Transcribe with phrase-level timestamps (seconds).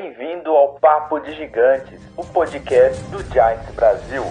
[0.00, 4.22] Bem-vindo ao Papo de Gigantes, o podcast do Giants Brasil.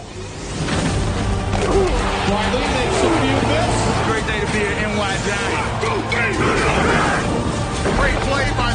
[7.99, 8.66] Great play by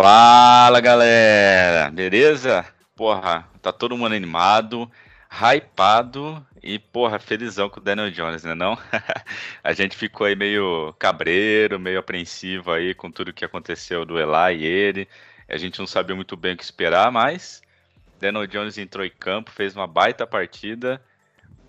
[0.00, 2.64] Fala galera, beleza?
[2.94, 4.88] Porra, tá todo mundo animado,
[5.28, 8.78] hypado e porra, felizão com o Daniel Jones, né não?
[9.60, 14.60] a gente ficou aí meio cabreiro, meio apreensivo aí com tudo que aconteceu do Eli
[14.60, 15.08] e ele.
[15.48, 17.60] A gente não sabia muito bem o que esperar, mas
[18.20, 21.02] Daniel Jones entrou em campo, fez uma baita partida,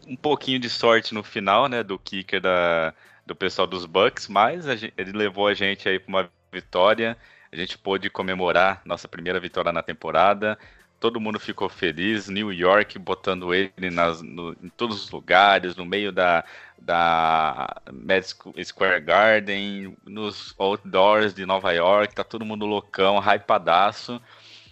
[0.07, 2.93] um pouquinho de sorte no final, né, do kicker da,
[3.25, 7.17] do pessoal dos Bucks, mas ele levou a gente aí para uma vitória.
[7.51, 10.57] A gente pôde comemorar nossa primeira vitória na temporada.
[10.99, 12.27] Todo mundo ficou feliz.
[12.27, 16.43] New York botando ele nas, no, em todos os lugares, no meio da,
[16.77, 22.13] da Madison Square Garden, nos outdoors de Nova York.
[22.13, 24.21] Tá todo mundo loucão, hypadaço.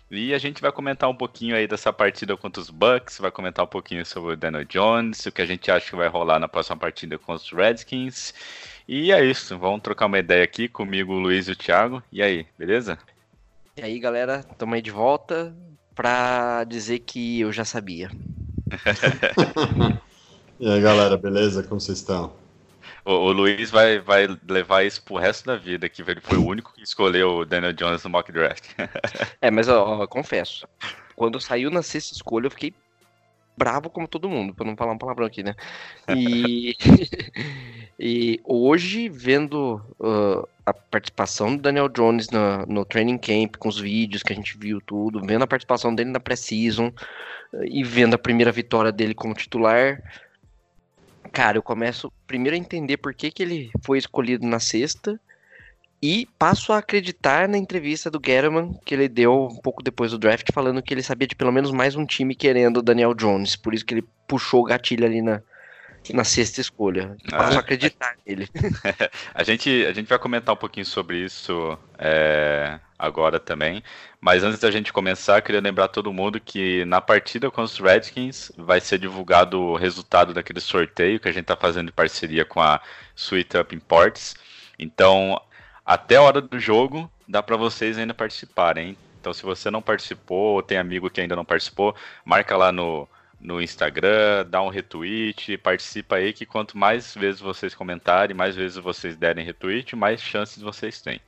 [0.09, 3.65] E a gente vai comentar um pouquinho aí dessa partida contra os Bucks, vai comentar
[3.65, 6.47] um pouquinho sobre o Daniel Jones, o que a gente acha que vai rolar na
[6.47, 8.33] próxima partida com os Redskins.
[8.87, 12.01] E é isso, vamos trocar uma ideia aqui comigo, o Luiz e o Thiago.
[12.09, 12.97] E aí, beleza?
[13.75, 15.53] E aí, galera, estamos aí de volta
[15.93, 18.09] para dizer que eu já sabia.
[20.57, 21.63] e aí, galera, beleza?
[21.63, 22.46] Como vocês estão?
[23.07, 26.45] O, o, Luiz vai, vai levar isso pro resto da vida, que ele foi o
[26.45, 28.65] único que escolheu o Daniel Jones no mock draft.
[29.41, 30.67] é, mas ó, confesso,
[31.15, 32.73] quando saiu na sexta escolha, eu fiquei
[33.55, 35.55] bravo como todo mundo, para não falar um palavrão aqui, né?
[36.09, 36.75] E,
[37.97, 42.27] e hoje, vendo uh, a participação do Daniel Jones
[42.67, 46.09] no, training camp, com os vídeos que a gente viu tudo, vendo a participação dele
[46.09, 46.91] na pré-season
[47.63, 50.03] e vendo a primeira vitória dele como titular,
[51.27, 55.19] cara, eu começo primeiro a entender por que, que ele foi escolhido na sexta
[56.01, 60.17] e passo a acreditar na entrevista do Gettleman que ele deu um pouco depois do
[60.17, 63.55] draft, falando que ele sabia de pelo menos mais um time querendo o Daniel Jones.
[63.55, 65.41] Por isso que ele puxou o gatilho ali na,
[66.13, 67.15] na sexta escolha.
[67.29, 68.47] Passo a acreditar nele.
[69.33, 73.83] a, gente, a gente vai comentar um pouquinho sobre isso é, agora também.
[74.19, 78.51] Mas antes da gente começar, queria lembrar todo mundo que na partida com os Redskins
[78.57, 82.61] vai ser divulgado o resultado daquele sorteio que a gente está fazendo em parceria com
[82.61, 82.81] a
[83.15, 84.35] Sweet Up Imports.
[84.79, 85.39] Então,
[85.85, 88.97] até a hora do jogo, dá para vocês ainda participarem.
[89.19, 93.07] Então, se você não participou ou tem amigo que ainda não participou, marca lá no,
[93.39, 98.77] no Instagram, dá um retweet, participa aí que quanto mais vezes vocês comentarem, mais vezes
[98.77, 101.21] vocês derem retweet, mais chances vocês têm.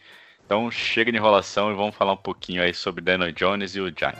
[0.45, 3.85] Então, chega de enrolação e vamos falar um pouquinho aí sobre Daniel Jones e o
[3.87, 4.19] Giants.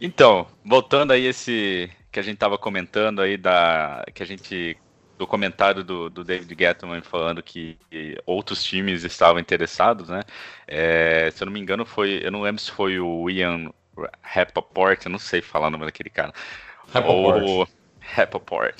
[0.00, 4.76] Então, voltando aí esse que a gente estava comentando aí da que a gente
[5.20, 7.76] do comentário do, do David Gettman falando que,
[8.24, 10.22] outros times estavam interessados, né?
[10.66, 12.22] É, se eu não me engano, foi.
[12.24, 13.70] Eu não lembro se foi o Ian
[14.22, 16.32] Rappaport, eu não sei falar o nome daquele cara.
[16.90, 17.42] Rappaport.
[17.42, 17.68] Ou,
[18.00, 18.74] Rappaport.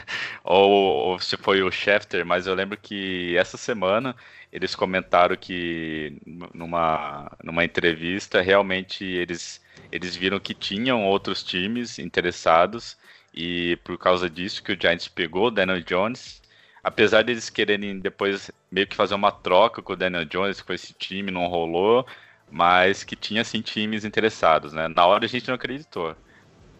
[0.42, 4.16] ou, ou se foi o Schefter, mas eu lembro que essa semana
[4.50, 6.18] eles comentaram que
[6.54, 9.60] numa, numa entrevista realmente eles,
[9.90, 12.96] eles viram que tinham outros times interessados
[13.34, 16.42] e por causa disso que o Giants pegou o Daniel Jones.
[16.84, 20.92] Apesar deles quererem depois meio que fazer uma troca com o Daniel Jones, com esse
[20.92, 22.06] time não rolou,
[22.50, 24.88] mas que tinha sim times interessados, né?
[24.88, 26.14] Na hora a gente não acreditou.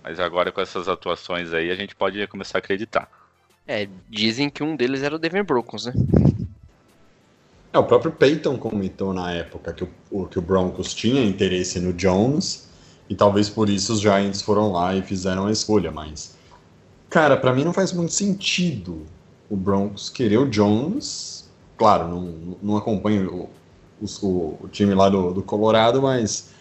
[0.02, 3.08] Mas agora com essas atuações aí a gente pode começar a acreditar.
[3.66, 5.94] É, dizem que um deles era o Devin Broncos, né?
[7.72, 11.92] É, o próprio Peyton comentou na época que o, que o Broncos tinha interesse no
[11.92, 12.68] Jones
[13.08, 16.36] e talvez por isso os Giants foram lá e fizeram a escolha, mas
[17.12, 19.06] Cara, para mim não faz muito sentido
[19.50, 21.46] o Broncos querer o Jones.
[21.76, 23.50] Claro, não, não acompanho
[24.00, 26.54] o, o, o time lá do, do, Colorado, mas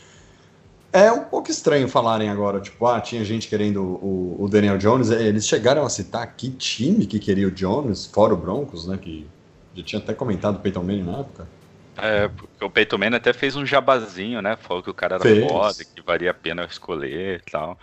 [0.92, 5.10] é um pouco estranho falarem agora, tipo, ah, tinha gente querendo o, o, Daniel Jones.
[5.10, 8.98] É, eles chegaram a citar que time que queria o Jones, fora o Broncos, né?
[9.02, 9.26] Que
[9.74, 11.48] já tinha até comentado o Peyton Manning na época.
[11.96, 14.58] É, porque o Peyton Manning até fez um jabazinho, né?
[14.58, 15.50] Falou que o cara era fez.
[15.50, 17.80] foda, que valia a pena escolher e tal.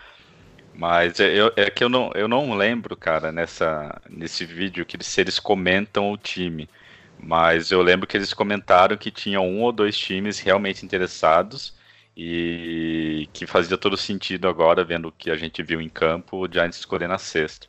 [0.79, 5.09] Mas eu, é que eu não, eu não lembro, cara, nessa, nesse vídeo que eles,
[5.09, 6.71] se eles comentam o time.
[7.19, 11.77] Mas eu lembro que eles comentaram que tinham um ou dois times realmente interessados
[12.17, 16.53] e que fazia todo sentido agora, vendo o que a gente viu em campo, o
[16.53, 17.67] Giants escolher na sexta.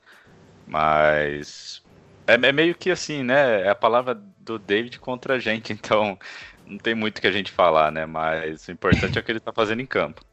[0.65, 1.83] Mas
[2.27, 3.61] é, é meio que assim, né?
[3.63, 6.17] É a palavra do David contra a gente, então
[6.65, 8.05] não tem muito que a gente falar, né?
[8.05, 10.23] Mas o importante é o que ele tá fazendo em campo.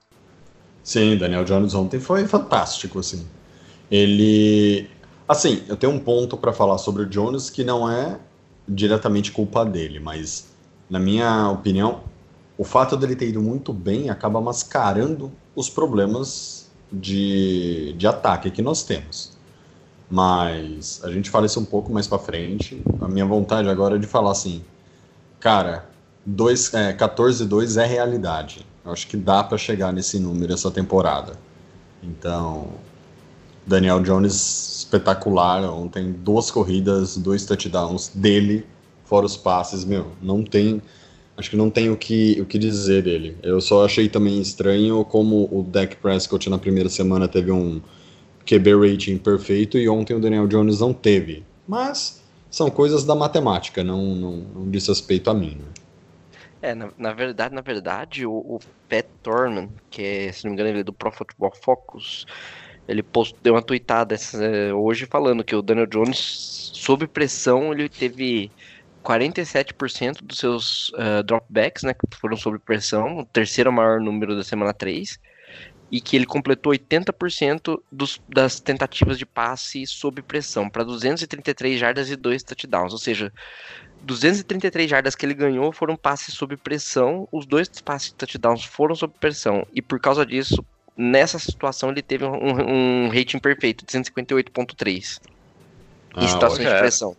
[0.87, 3.27] Sim, Daniel Jones ontem foi fantástico, assim.
[3.91, 4.89] Ele.
[5.29, 8.21] Assim, eu tenho um ponto para falar sobre o Jones que não é
[8.69, 10.47] diretamente culpa dele, mas,
[10.89, 12.03] na minha opinião,
[12.57, 18.63] o fato dele ter ido muito bem acaba mascarando os problemas de, de ataque que
[18.63, 19.33] nós temos.
[20.09, 22.81] Mas a gente fala isso um pouco mais para frente.
[23.01, 24.63] A minha vontade agora é de falar assim,
[25.41, 25.91] cara,
[26.25, 28.65] dois, é, 14-2 é realidade.
[28.87, 31.33] Eu acho que dá para chegar nesse número essa temporada.
[32.01, 32.69] Então,
[33.67, 35.65] Daniel Jones espetacular.
[35.65, 38.65] Ontem, duas corridas, dois touchdowns dele,
[39.05, 39.85] fora os passes.
[39.85, 40.81] Meu, não tem.
[41.37, 43.37] Acho que não tem o que, o que dizer dele.
[43.43, 47.83] Eu só achei também estranho como o Dak Prescott na primeira semana teve um
[48.47, 51.45] QB rating perfeito e ontem o Daniel Jones não teve.
[51.67, 55.59] Mas são coisas da matemática, não, não, não diz respeito a mim.
[55.59, 55.86] Né?
[56.67, 58.59] É, na, na, verdade, na verdade, o, o
[58.89, 62.27] Pat Thorman, que é, se não me engano, ele é do Pro Football Focus,
[62.89, 64.37] ele post, deu uma tweetada essa,
[64.75, 66.19] hoje falando que o Daniel Jones,
[66.75, 68.51] sob pressão, ele teve
[69.05, 74.43] 47% dos seus uh, dropbacks, né, que foram sob pressão, o terceiro maior número da
[74.43, 75.21] semana 3,
[75.89, 82.11] e que ele completou 80% dos, das tentativas de passe sob pressão, para 233 jardas
[82.11, 83.33] e 2 touchdowns, ou seja,
[84.03, 88.95] 233 jardas que ele ganhou foram passes sob pressão, os dois passes de touchdowns foram
[88.95, 90.65] sob pressão, e por causa disso,
[90.97, 95.21] nessa situação ele teve um, um rating perfeito, de 158.3.
[96.15, 96.79] Ah, em situações de é.
[96.79, 97.17] pressão.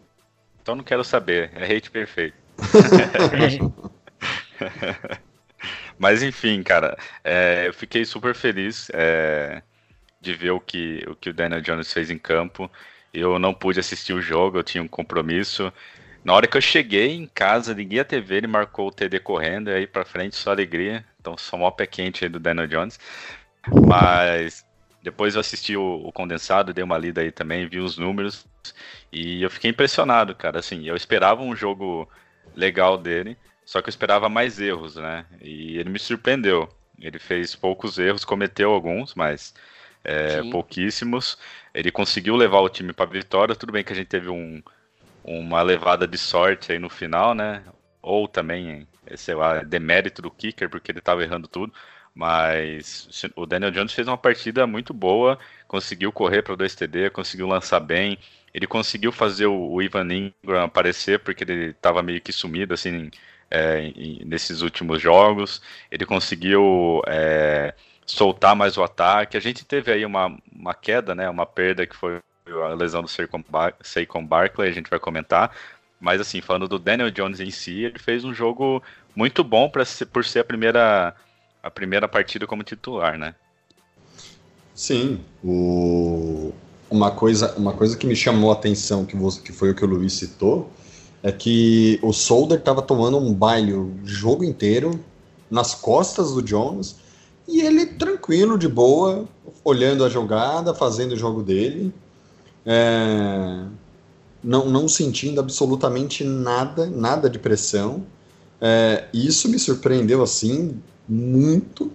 [0.62, 2.36] Então não quero saber, é rate perfeito.
[5.98, 9.62] Mas enfim, cara, é, eu fiquei super feliz é,
[10.20, 12.70] de ver o que, o que o Daniel Jones fez em campo.
[13.14, 15.72] Eu não pude assistir o jogo, eu tinha um compromisso.
[16.28, 19.70] Na hora que eu cheguei em casa, liguei a TV, ele marcou o TD correndo,
[19.70, 21.06] e aí pra frente só alegria.
[21.22, 23.00] Então só mó pé quente aí do Daniel Jones.
[23.88, 24.66] Mas
[25.02, 28.46] depois eu assisti o, o, condensado, dei uma lida aí também, vi os números
[29.10, 30.60] e eu fiquei impressionado, cara.
[30.60, 32.10] Assim, eu esperava um jogo
[32.54, 35.26] legal dele, só que eu esperava mais erros, né?
[35.42, 36.68] E ele me surpreendeu.
[37.00, 39.54] Ele fez poucos erros, cometeu alguns, mas
[40.04, 41.38] é, pouquíssimos.
[41.74, 43.56] Ele conseguiu levar o time para vitória.
[43.56, 44.62] Tudo bem que a gente teve um,
[45.28, 47.64] uma levada de sorte aí no final, né?
[48.02, 51.74] Ou também, sei lá, demérito do kicker, porque ele estava errando tudo.
[52.16, 55.38] Mas o Daniel Jones fez uma partida muito boa,
[55.68, 58.18] conseguiu correr para o 2TD, conseguiu lançar bem.
[58.54, 63.12] Ele conseguiu fazer o, o Ivan Ingram aparecer, porque ele estava meio que sumido assim
[63.52, 63.92] é,
[64.26, 65.62] nesses últimos jogos.
[65.92, 67.76] Ele conseguiu é,
[68.06, 69.38] soltar mais o ataque.
[69.38, 72.20] A gente teve aí uma, uma queda, né, uma perda que foi
[72.52, 75.52] a lesão do Saquon, Bar Saquon Barkley, a gente vai comentar.
[76.00, 78.82] Mas assim, falando do Daniel Jones em si, ele fez um jogo
[79.16, 81.16] muito bom para por ser a primeira
[81.62, 83.36] a primeira partida como titular, né?
[84.74, 86.54] Sim, o...
[86.90, 89.84] uma, coisa, uma coisa que me chamou a atenção, que, você, que foi o que
[89.84, 90.72] o Luiz citou,
[91.24, 95.04] é que o Solder estava tomando um baile o jogo inteiro
[95.50, 96.98] nas costas do Jones
[97.48, 99.28] e ele tranquilo, de boa,
[99.64, 101.94] olhando a jogada, fazendo o jogo dele,
[102.68, 103.64] é...
[104.44, 108.06] não, não sentindo absolutamente nada, nada de pressão.
[108.62, 109.06] É...
[109.14, 111.92] isso me surpreendeu assim muito.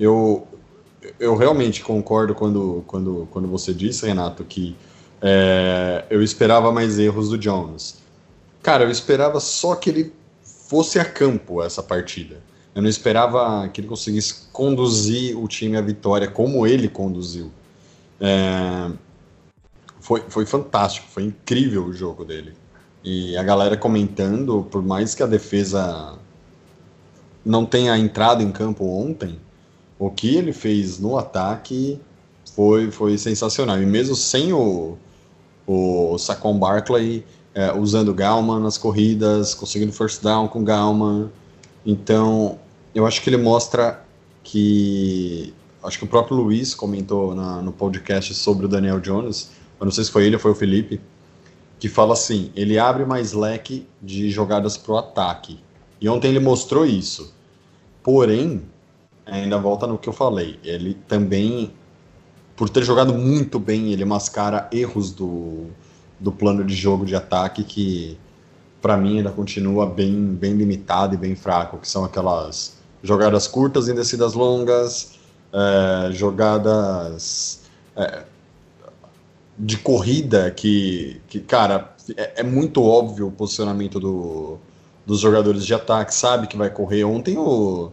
[0.00, 0.46] Eu,
[1.20, 4.74] eu realmente concordo quando, quando, quando você disse, Renato, que
[5.20, 7.96] é, eu esperava mais erros do Jones.
[8.62, 10.12] Cara, eu esperava só que ele
[10.42, 12.40] fosse a campo essa partida.
[12.74, 17.50] Eu não esperava que ele conseguisse conduzir o time à vitória como ele conduziu.
[18.20, 18.90] É,
[20.08, 22.54] foi, foi fantástico, foi incrível o jogo dele.
[23.04, 26.16] E a galera comentando, por mais que a defesa
[27.44, 29.38] não tenha entrado em campo ontem,
[29.98, 32.00] o que ele fez no ataque
[32.56, 33.82] foi, foi sensacional.
[33.82, 34.96] E mesmo sem o,
[35.66, 37.22] o Saquon Barkley
[37.54, 41.28] é, usando Galman nas corridas, conseguindo first down com Galman.
[41.84, 42.58] Então,
[42.94, 44.02] eu acho que ele mostra
[44.42, 45.52] que.
[45.84, 49.57] Acho que o próprio Luiz comentou na, no podcast sobre o Daniel Jones.
[49.80, 51.00] Eu não sei se foi ele ou foi o Felipe.
[51.78, 55.60] Que fala assim: ele abre mais leque de jogadas para o ataque.
[56.00, 57.32] E ontem ele mostrou isso.
[58.02, 58.62] Porém,
[59.26, 60.58] ainda volta no que eu falei.
[60.64, 61.72] Ele também,
[62.56, 65.66] por ter jogado muito bem, ele mascara erros do,
[66.18, 68.18] do plano de jogo de ataque que,
[68.80, 73.88] para mim, ainda continua bem, bem limitado e bem fraco, que são aquelas jogadas curtas
[73.88, 75.18] em descidas longas,
[75.52, 77.60] é, jogadas
[77.96, 78.24] é,
[79.58, 84.58] de corrida que, que, cara, é, é muito óbvio o posicionamento do,
[85.04, 87.04] dos jogadores de ataque, sabe que vai correr.
[87.04, 87.90] Ontem o,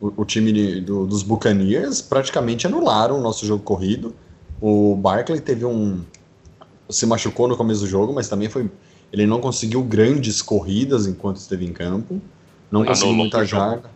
[0.00, 4.14] o, o time de, do, dos Buccaneers praticamente anularam o nosso jogo corrido.
[4.60, 6.00] O Barkley teve um.
[6.90, 8.68] se machucou no começo do jogo, mas também foi.
[9.12, 12.20] Ele não conseguiu grandes corridas enquanto esteve em campo.
[12.70, 13.90] Não Anulou conseguiu muita jarda.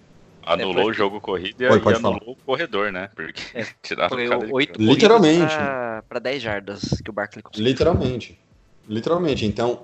[0.44, 3.08] Anulou É, foi- o jogo corrida Pode- e anulou o corredor, né?
[3.14, 4.80] Porque É, tiraram Foi o oito.
[4.82, 5.54] Literalmente.
[5.54, 7.68] Pra, pra 10 jardas que o Barkley conseguiu.
[7.68, 8.38] Literalmente.
[8.88, 9.46] Literalmente.
[9.46, 9.80] Então,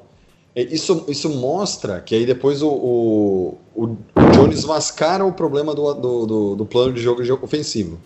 [0.57, 3.97] é, isso, isso mostra que aí depois o, o, o
[4.35, 7.99] Jones mascara o problema do, do, do, do plano de jogo de- ofensivo.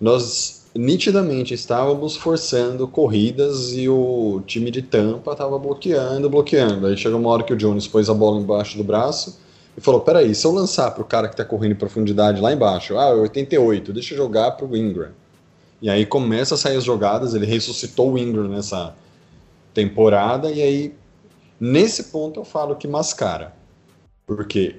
[0.00, 6.86] Nós nitidamente estávamos forçando corridas e o time de Tampa estava bloqueando, bloqueando.
[6.86, 9.38] Aí chegou uma hora que o Jones pôs a bola embaixo do braço
[9.76, 12.52] e falou: Peraí, se eu lançar para o cara que está correndo em profundidade lá
[12.52, 15.10] embaixo, ah, 88, deixa eu jogar para o Ingram.
[15.80, 18.94] E aí começa a sair as jogadas, ele ressuscitou o Ingram nessa
[19.74, 20.94] temporada, e aí,
[21.58, 23.52] nesse ponto eu falo que mascara.
[24.26, 24.76] Porque,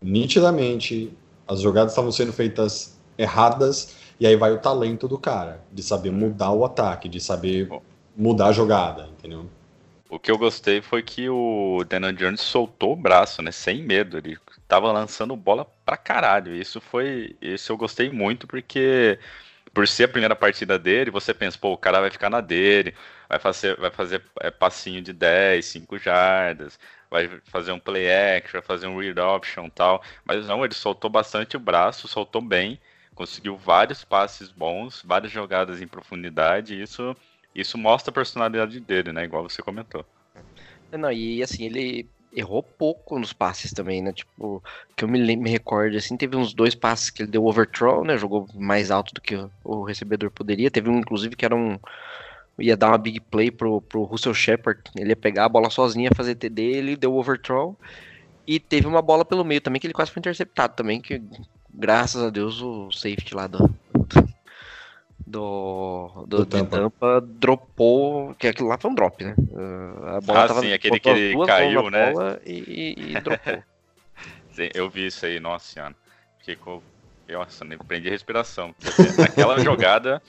[0.00, 1.12] nitidamente,
[1.46, 6.12] as jogadas estavam sendo feitas erradas, e aí vai o talento do cara, de saber
[6.12, 7.68] mudar o ataque, de saber
[8.16, 9.46] mudar a jogada, entendeu?
[10.08, 13.52] O que eu gostei foi que o Daniel Jones soltou o braço, né?
[13.52, 14.16] Sem medo.
[14.16, 16.54] Ele tava lançando bola pra caralho.
[16.54, 17.36] Isso foi.
[17.42, 19.18] Isso eu gostei muito, porque
[19.74, 22.94] por ser a primeira partida dele, você pensa, pô, o cara vai ficar na dele,
[23.28, 26.78] vai fazer, vai fazer é, passinho de 10, 5 jardas,
[27.10, 30.02] vai fazer um play action, vai fazer um read option tal.
[30.24, 32.80] Mas não, ele soltou bastante o braço, soltou bem,
[33.14, 37.16] conseguiu vários passes bons, várias jogadas em profundidade, e isso.
[37.58, 39.24] Isso mostra a personalidade dele, né?
[39.24, 40.06] Igual você comentou.
[40.92, 44.12] Não, e assim, ele errou pouco nos passes também, né?
[44.12, 44.62] Tipo,
[44.94, 48.16] que eu me, me recordo, assim, teve uns dois passes que ele deu overthrow, né?
[48.16, 50.70] Jogou mais alto do que o, o recebedor poderia.
[50.70, 51.76] Teve um, inclusive, que era um.
[52.60, 54.80] Ia dar uma big play pro, pro Russell Shepard.
[54.96, 57.76] Ele ia pegar a bola sozinho, ia fazer TD, ele deu overthrow.
[58.46, 61.20] E teve uma bola pelo meio também, que ele quase foi interceptado também, que
[61.74, 63.58] graças a Deus o safety lá do.
[65.30, 66.76] Do, do, Do de Tampa.
[66.76, 69.34] Tampa dropou, que aquilo lá foi um drop, né?
[69.50, 72.12] Uh, a bola Ah, tava, sim, aquele que ele caiu, né?
[72.12, 73.62] bola E, e, e dropou.
[74.52, 75.94] Sim, Eu vi isso aí, nossa senhora.
[76.38, 76.82] Fiquei com.
[77.28, 78.74] Nossa, nem prendi a respiração.
[78.82, 80.22] Porque Naquela jogada,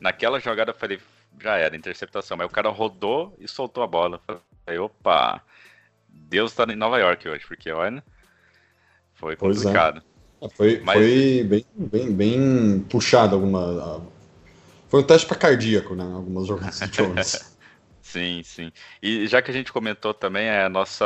[0.00, 1.00] naquela jogada eu falei,
[1.42, 2.36] já era, interceptação.
[2.36, 4.20] Mas o cara rodou e soltou a bola.
[4.28, 5.42] Eu Falei, opa,
[6.08, 8.02] Deus tá em Nova York hoje, porque olha,
[9.14, 9.60] foi Pois é.
[9.60, 10.02] complicado.
[10.56, 14.02] Foi, Mas- foi bem, bem, bem puxado alguma.
[14.94, 16.04] Foi um teste para cardíaco, né?
[16.04, 17.58] Algumas jogadas do Jones.
[18.00, 18.70] Sim, sim.
[19.02, 21.04] E já que a gente comentou também, é, a nossa,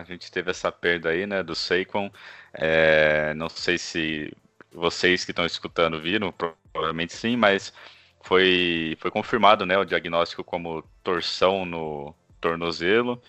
[0.00, 2.10] a gente teve essa perda aí, né, do Saquon.
[2.54, 4.32] É, não sei se
[4.72, 7.74] vocês que estão escutando viram, provavelmente sim, mas
[8.22, 13.20] foi, foi confirmado, né, o diagnóstico como torção no tornozelo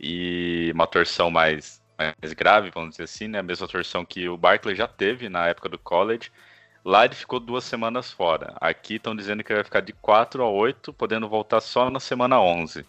[0.00, 4.36] e uma torção mais, mais grave, vamos dizer assim, né, a mesma torção que o
[4.36, 6.32] Barkley já teve na época do college.
[6.84, 8.54] Lá ele ficou duas semanas fora.
[8.60, 12.00] Aqui estão dizendo que ele vai ficar de 4 a 8, podendo voltar só na
[12.00, 12.86] semana 11.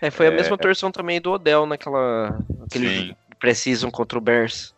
[0.00, 0.30] É, foi a É.
[0.30, 2.44] mesma torção também do Odell naquela.
[2.62, 3.14] Aquele Sim.
[3.38, 4.74] Precision contra o Bears.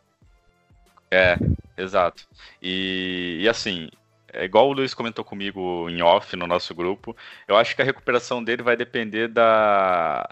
[1.13, 1.39] É,
[1.77, 2.27] exato.
[2.61, 3.89] E, e assim,
[4.33, 7.85] é igual o Luiz comentou comigo em off no nosso grupo, eu acho que a
[7.85, 10.27] recuperação dele vai depender da,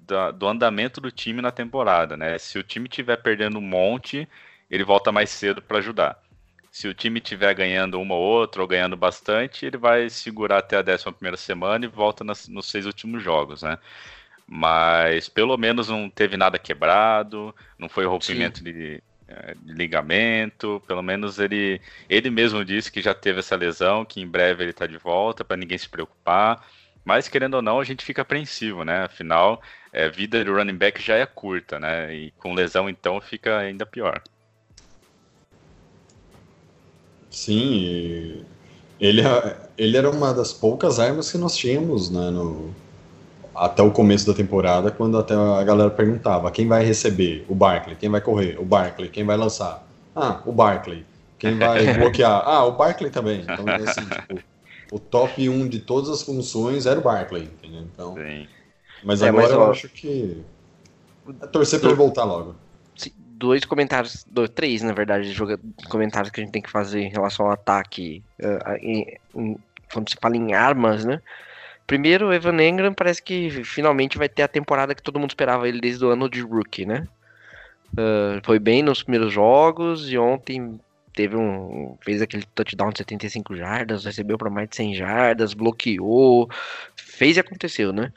[0.00, 2.38] da- do andamento do time na temporada, né?
[2.38, 4.28] Se o time estiver perdendo um monte,
[4.70, 6.21] ele volta mais cedo para ajudar.
[6.72, 10.76] Se o time estiver ganhando uma ou outra ou ganhando bastante, ele vai segurar até
[10.76, 13.78] a 11 primeira semana e volta nas- nos seis últimos jogos, né?
[14.46, 21.02] Mas pelo menos não teve nada quebrado, não foi rompimento de, eh, de ligamento, pelo
[21.02, 24.86] menos ele, ele mesmo disse que já teve essa lesão, que em breve ele está
[24.86, 26.66] de volta, para ninguém se preocupar.
[27.04, 29.04] Mas querendo ou não, a gente fica apreensivo, né?
[29.04, 29.62] Afinal,
[29.94, 32.14] a vida do running back já é curta, né?
[32.14, 34.22] E com lesão então fica ainda pior.
[37.32, 38.44] Sim,
[39.00, 39.22] ele,
[39.78, 42.70] ele era uma das poucas armas que nós tínhamos né, no,
[43.54, 47.44] até o começo da temporada, quando até a galera perguntava quem vai receber?
[47.48, 47.96] O Barkley.
[47.96, 48.58] Quem vai correr?
[48.60, 49.10] O Barkley.
[49.10, 49.86] Quem vai lançar?
[50.14, 51.04] Ah, o Barkley.
[51.38, 52.42] Quem vai bloquear?
[52.46, 53.42] Ah, o Barkley também.
[53.42, 54.42] Então, assim, tipo,
[54.90, 57.82] o top 1 de todas as funções era o Barkley, entendeu?
[57.92, 58.48] Então, Sim.
[59.02, 60.44] mas É, agora mas, eu ó, acho que
[61.42, 62.54] é torcer para ele voltar logo.
[63.42, 65.58] Dois comentários, dois, três, na verdade, joga,
[65.88, 68.22] comentários que a gente tem que fazer em relação ao ataque,
[68.64, 69.56] a- em- em-
[69.92, 71.20] quando se fala em armas, né?
[71.84, 75.68] Primeiro, o Evan Engram parece que finalmente vai ter a temporada que todo mundo esperava
[75.68, 77.08] ele desde o ano de rookie, né?
[77.98, 80.78] Ah, foi bem nos primeiros jogos e ontem
[81.12, 86.48] teve um fez aquele touchdown de 75 jardas, recebeu para mais de 100 jardas, bloqueou,
[86.96, 88.12] fez e aconteceu, né?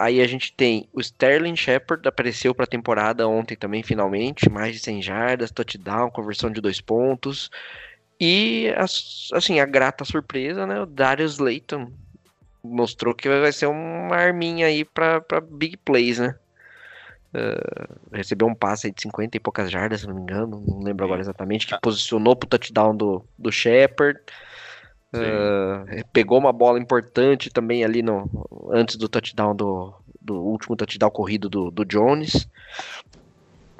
[0.00, 4.72] Aí a gente tem o Sterling Shepard, apareceu para a temporada ontem também, finalmente, mais
[4.72, 7.50] de 100 jardas, touchdown, conversão de dois pontos.
[8.18, 8.72] E,
[9.30, 10.80] assim, a grata surpresa, né?
[10.80, 11.92] O Darius Layton
[12.64, 16.34] mostrou que vai ser uma arminha aí para big plays, né?
[17.34, 21.04] Uh, recebeu um passe de 50 e poucas jardas, se não me engano, não lembro
[21.04, 24.18] agora exatamente, que posicionou pro touchdown do, do Shepard.
[25.12, 28.28] Uh, pegou uma bola importante também ali no,
[28.72, 32.48] antes do touchdown do, do último touchdown corrido do, do Jones.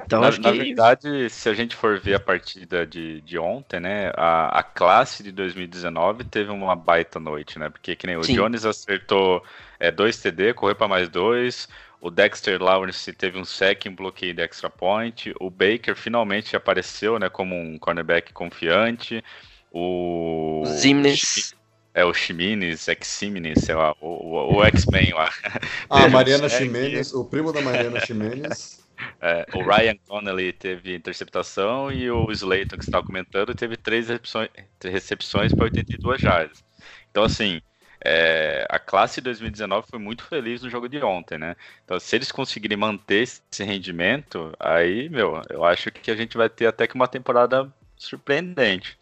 [0.05, 0.57] Então, na, na que...
[0.57, 5.23] verdade, se a gente for ver a partida de, de ontem, né, a, a classe
[5.23, 7.69] de 2019 teve uma baita noite, né?
[7.69, 8.35] Porque que nem o Sim.
[8.35, 9.41] Jones acertou
[9.79, 11.69] é, dois TD, correu para mais dois.
[12.01, 15.33] O Dexter Lawrence teve um sec, um bloqueio de extra point.
[15.39, 19.23] O Baker finalmente apareceu, né, como um cornerback confiante.
[19.71, 21.55] O Zimnes.
[21.93, 25.29] É o Ximenes, X-Ximenes, sei lá, o, o X-Men lá.
[25.89, 28.79] Ah, Mariana Ximenes, o primo da Mariana Ximenes.
[29.19, 34.09] É, o Ryan Connelly teve interceptação e o Slayton, que você estava comentando, teve três
[34.09, 34.49] recepções,
[34.83, 36.63] recepções para 82 jardas.
[37.09, 37.61] Então, assim,
[38.03, 41.55] é, a classe 2019 foi muito feliz no jogo de ontem, né?
[41.83, 46.49] Então, se eles conseguirem manter esse rendimento, aí, meu, eu acho que a gente vai
[46.49, 48.97] ter até que uma temporada surpreendente.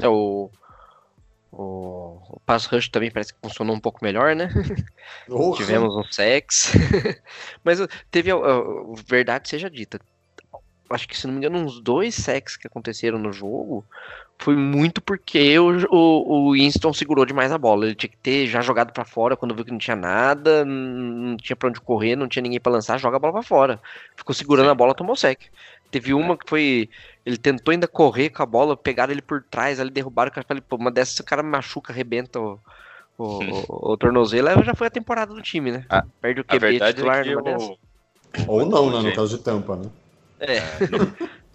[0.00, 0.50] É, o,
[1.50, 4.48] o, o pass rush também parece que funcionou um pouco melhor, né?
[5.56, 6.72] Tivemos um sex.
[7.62, 10.00] Mas uh, teve, uh, verdade seja dita,
[10.90, 13.84] acho que se não me engano, uns dois sex que aconteceram no jogo
[14.38, 17.86] foi muito porque o, o, o, Winston segurou demais a bola.
[17.86, 21.36] Ele tinha que ter já jogado para fora quando viu que não tinha nada, não
[21.36, 23.80] tinha para onde correr, não tinha ninguém para lançar, joga a bola para fora.
[24.16, 24.72] Ficou segurando Sim.
[24.72, 25.42] a bola, tomou sec.
[25.92, 26.88] Teve uma que foi.
[27.24, 30.46] Ele tentou ainda correr com a bola, pegaram ele por trás, ali derrubaram o cara.
[30.48, 32.58] Falei, pô, uma dessas o cara machuca, arrebenta o,
[33.18, 35.84] o, o, o tornozelo, aí já foi a temporada do time, né?
[35.90, 37.76] A, Perde o QB é titular é numa dessas.
[38.48, 39.10] Ou não, né?
[39.10, 39.90] No caso de tampa, né?
[40.40, 40.56] É.
[40.56, 40.62] é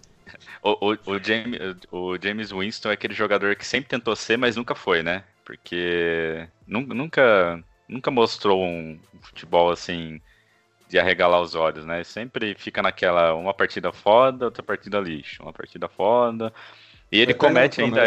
[0.62, 1.58] o, o, o, James,
[1.90, 5.24] o James Winston é aquele jogador que sempre tentou ser, mas nunca foi, né?
[5.44, 10.20] Porque nunca, nunca mostrou um futebol assim
[10.88, 12.02] de arregalar os olhos, né?
[12.04, 16.52] Sempre fica naquela uma partida foda, outra partida lixo, uma partida foda.
[17.12, 18.04] E ele comete ainda.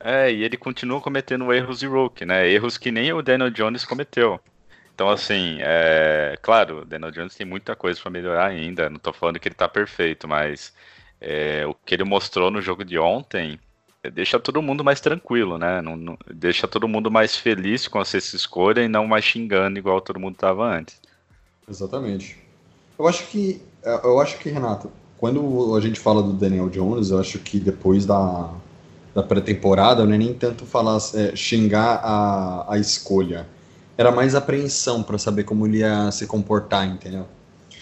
[0.00, 2.48] É, e ele continua cometendo erros de rookie, né?
[2.48, 4.40] Erros que nem o Daniel Jones cometeu.
[4.94, 6.36] Então, assim, é...
[6.42, 8.90] claro, o Daniel Jones tem muita coisa para melhorar ainda.
[8.90, 10.74] Não tô falando que ele tá perfeito, mas
[11.20, 13.58] é, o que ele mostrou no jogo de ontem
[14.02, 15.80] é, deixa todo mundo mais tranquilo, né?
[15.80, 20.00] Não, não, deixa todo mundo mais feliz com essa escolha e não mais xingando igual
[20.00, 21.00] todo mundo estava antes.
[21.68, 22.38] Exatamente.
[22.98, 27.10] Eu acho que, é, eu acho que Renato, quando a gente fala do Daniel Jones,
[27.10, 28.50] eu acho que depois da,
[29.14, 33.46] da pré-temporada, não é nem tanto falar é, xingar a, a escolha,
[33.96, 37.26] era mais apreensão para saber como ele ia se comportar, entendeu?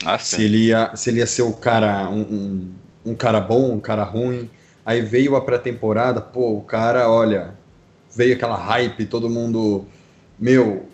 [0.04, 2.70] Ah, se ele ia, se ele ia ser o cara um, um
[3.04, 4.48] um cara bom, um cara ruim.
[4.84, 7.54] Aí veio a pré-temporada, pô, o cara, olha,
[8.14, 9.84] veio aquela hype, todo mundo,
[10.38, 10.86] meu,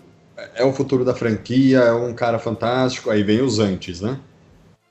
[0.55, 3.11] é o futuro da franquia, é um cara fantástico.
[3.11, 4.19] Aí vem os antes, né?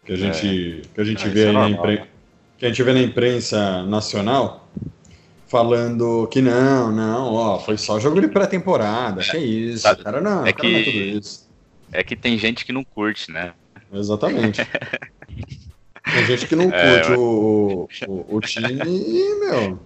[0.03, 0.93] Que a gente, é.
[0.93, 2.07] que a gente é, vê é na imprensa,
[2.57, 4.69] que a gente vê na imprensa nacional
[5.47, 10.19] falando que não, não, ó, foi só jogo de pré-temporada, que é isso, Sabe, cara
[10.19, 11.49] não, é que, não é tudo isso.
[11.91, 13.53] É que tem gente que não curte, né?
[13.93, 14.61] Exatamente.
[16.13, 19.79] Tem gente que não é, curte o, o, o, time e, meu.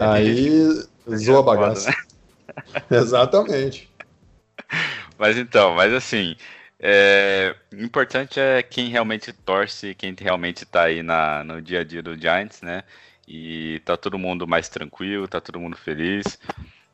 [0.00, 0.68] Aí
[1.08, 1.90] é zoa a bagaça.
[1.90, 1.96] Né?
[2.98, 3.89] Exatamente.
[5.20, 6.34] Mas então, mas assim,
[6.78, 12.02] é, importante é quem realmente torce, quem realmente tá aí na, no dia a dia
[12.02, 12.84] do Giants, né?
[13.28, 16.38] E tá todo mundo mais tranquilo, tá todo mundo feliz.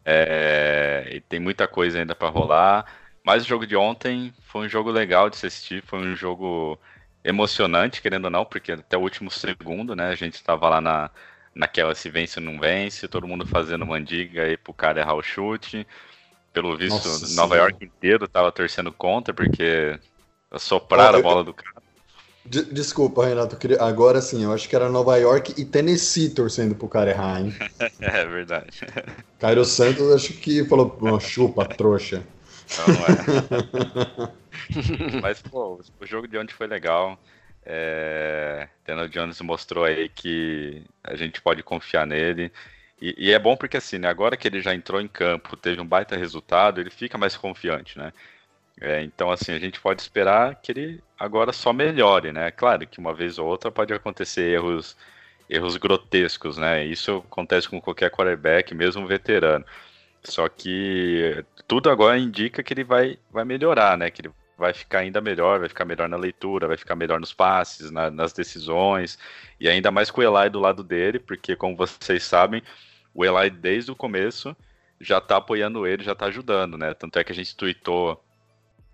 [0.04, 2.86] É, e tem muita coisa ainda para rolar.
[3.24, 6.80] Mas o jogo de ontem foi um jogo legal de se assistir, foi um jogo
[7.24, 11.10] emocionante, querendo ou não, porque até o último segundo, né, a gente estava lá na,
[11.54, 15.22] naquela se vence ou não vence, todo mundo fazendo mandiga aí pro cara errar o
[15.22, 15.86] chute.
[16.56, 17.60] Pelo visto, Nossa, Nova sim.
[17.60, 20.00] York inteiro tava torcendo contra, porque
[20.56, 21.82] sopraram oh, a bola do cara.
[22.46, 27.10] Desculpa, Renato, agora sim, eu acho que era Nova York e Tennessee torcendo pro cara
[27.10, 27.54] errar, hein?
[28.00, 28.70] é verdade.
[29.38, 32.26] Cairo Santos acho que falou, chupa, trouxa.
[32.78, 33.04] Não, não
[34.24, 35.20] é.
[35.20, 37.20] Mas, pô, o jogo de ontem foi legal.
[37.66, 42.50] É, Daniel Jones mostrou aí que a gente pode confiar nele.
[43.00, 45.80] E, e, é bom porque, assim, né, agora que ele já entrou em campo, teve
[45.80, 48.12] um baita resultado, ele fica mais confiante, né?
[48.80, 52.50] É, então, assim, a gente pode esperar que ele agora só melhore, né?
[52.50, 54.96] Claro que uma vez ou outra pode acontecer erros,
[55.48, 56.84] erros grotescos, né?
[56.84, 59.64] Isso acontece com qualquer quarterback, mesmo veterano.
[60.24, 64.10] Só que tudo agora indica que ele vai, vai melhorar, né?
[64.10, 67.32] Que ele vai ficar ainda melhor, vai ficar melhor na leitura, vai ficar melhor nos
[67.32, 69.18] passes, na, nas decisões,
[69.60, 72.62] e ainda mais com o Eli do lado dele, porque como vocês sabem,
[73.14, 74.56] o Eli desde o começo
[75.00, 76.94] já tá apoiando ele, já tá ajudando, né?
[76.94, 78.22] Tanto é que a gente tweetou,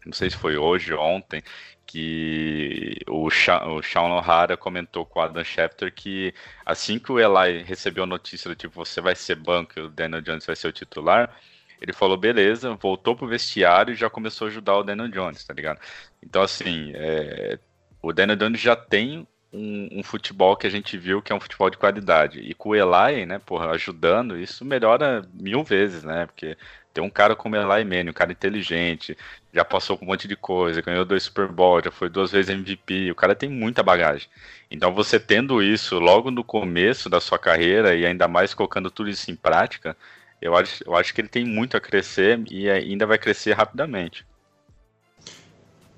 [0.05, 1.43] não sei se foi hoje ou ontem,
[1.87, 6.33] que o, Sha o Sean O'Hara comentou com o Adam Schefter que
[6.65, 9.91] assim que o Eli recebeu a notícia do tipo, você vai ser banco e o
[9.91, 11.35] Daniel Jones vai ser o titular,
[11.83, 15.53] ele falou, beleza, voltou pro vestiário e já começou a ajudar o Daniel Jones, tá
[15.53, 15.81] ligado?
[16.23, 17.59] Então, assim, é,
[18.01, 21.41] o Daniel Jones já tem um, um, futebol que a gente viu que é um
[21.41, 22.39] futebol de qualidade.
[22.39, 26.27] E com o Eli, né, porra, ajudando, isso melhora mil vezes, né?
[26.27, 26.57] Porque
[26.95, 29.17] tem um cara como Eli Manning, um cara inteligente,
[29.53, 32.51] já passou por um monte de coisa, ganhou dois Super Bowl, já foi duas vezes
[32.51, 34.29] MVP, o cara tem muita bagagem.
[34.71, 39.11] Então você tendo isso logo no começo da sua carreira e ainda mais colocando tudo
[39.11, 39.97] isso em prática,
[40.43, 44.27] eu acho, eu acho que ele tem muito a crescer e ainda vai crescer rapidamente.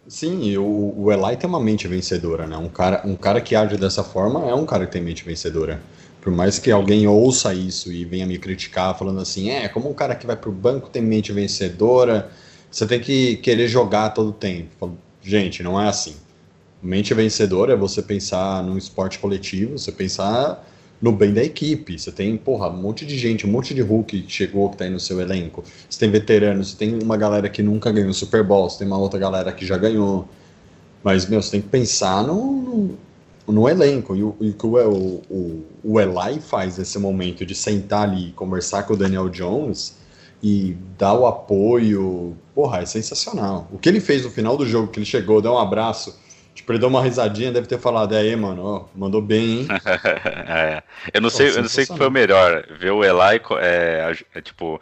[0.06, 2.56] Sim, o, o Eli tem uma mente vencedora, né?
[2.58, 5.80] Um cara, um cara que age dessa forma é um cara que tem mente vencedora.
[6.20, 9.94] Por mais que alguém ouça isso e venha me criticar falando assim, é, como um
[9.94, 12.30] cara que vai pro banco tem mente vencedora,
[12.70, 14.96] você tem que querer jogar todo o tempo.
[15.22, 16.16] Gente, não é assim.
[16.82, 20.62] Mente vencedora é você pensar num esporte coletivo, você pensar
[21.00, 21.98] no bem da equipe.
[21.98, 24.84] Você tem, porra, um monte de gente, um monte de Hulk que chegou que tá
[24.84, 25.64] aí no seu elenco.
[25.88, 28.98] Você tem veteranos, você tem uma galera que nunca ganhou Super Bowl, você tem uma
[28.98, 30.28] outra galera que já ganhou.
[31.02, 32.96] Mas, meu, você tem que pensar no,
[33.46, 34.16] no, no elenco.
[34.16, 38.84] E o que o, o, o Eli faz nesse momento de sentar ali e conversar
[38.84, 39.96] com o Daniel Jones
[40.42, 43.68] e dar o apoio, porra, é sensacional.
[43.72, 46.14] O que ele fez no final do jogo, que ele chegou, deu um abraço
[46.64, 49.68] Tipo, ele deu uma risadinha, deve ter falado, aí, mano, ó, mandou bem, hein?
[50.48, 50.82] é.
[51.12, 53.38] Eu não Pô, sei, eu não sei o que foi o melhor, ver o Eli,
[53.60, 54.80] é, é, tipo,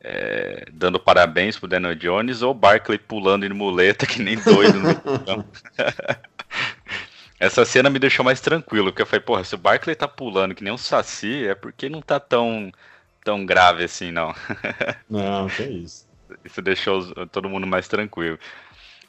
[0.00, 4.80] é, dando parabéns pro Daniel Jones ou o Barkley pulando em muleta que nem doido
[4.80, 4.88] no
[7.38, 10.54] Essa cena me deixou mais tranquilo, porque eu falei, porra, se o Barkley tá pulando
[10.54, 12.72] que nem um saci, é porque não tá tão,
[13.22, 14.34] tão grave assim, não.
[15.10, 16.08] não, que isso.
[16.42, 18.38] Isso deixou todo mundo mais tranquilo.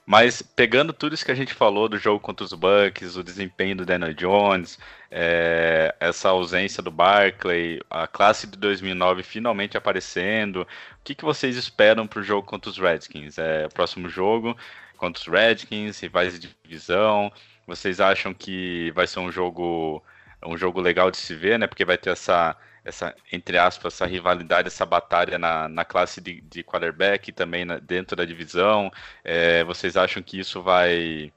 [0.09, 3.75] Mas pegando tudo isso que a gente falou do jogo contra os Bucks, o desempenho
[3.75, 4.79] do Daniel Jones,
[5.11, 10.67] é, essa ausência do Barkley, a classe de 2009 finalmente aparecendo, o
[11.03, 13.37] que, que vocês esperam para o jogo contra os Redskins?
[13.37, 14.57] É, próximo jogo
[14.97, 17.31] contra os Redskins, rivais de divisão,
[17.67, 20.03] vocês acham que vai ser um jogo
[20.43, 21.67] um jogo legal de se ver, né?
[21.67, 26.41] Porque vai ter essa essa, entre aspas, essa rivalidade, essa batalha na, na classe de,
[26.41, 28.91] de quarterback também na, dentro da divisão.
[29.23, 31.31] É, vocês acham que isso vai,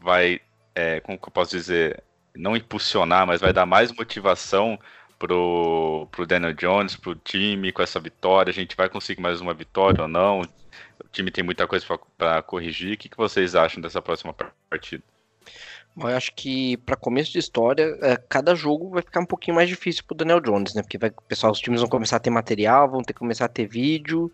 [0.00, 0.40] vai
[0.74, 2.02] é, como que eu posso dizer,
[2.34, 4.78] não impulsionar, mas vai dar mais motivação
[5.18, 8.50] pro, pro Daniel Jones, pro time com essa vitória?
[8.50, 10.40] A gente vai conseguir mais uma vitória ou não?
[10.40, 11.84] O time tem muita coisa
[12.16, 12.94] para corrigir.
[12.94, 14.34] O que, que vocês acham dessa próxima
[14.68, 15.02] partida?
[15.96, 19.68] Eu acho que para começo de história, é, cada jogo vai ficar um pouquinho mais
[19.68, 20.82] difícil pro Daniel Jones, né?
[20.82, 23.48] Porque vai, pessoal, os times vão começar a ter material, vão ter que começar a
[23.48, 24.32] ter vídeo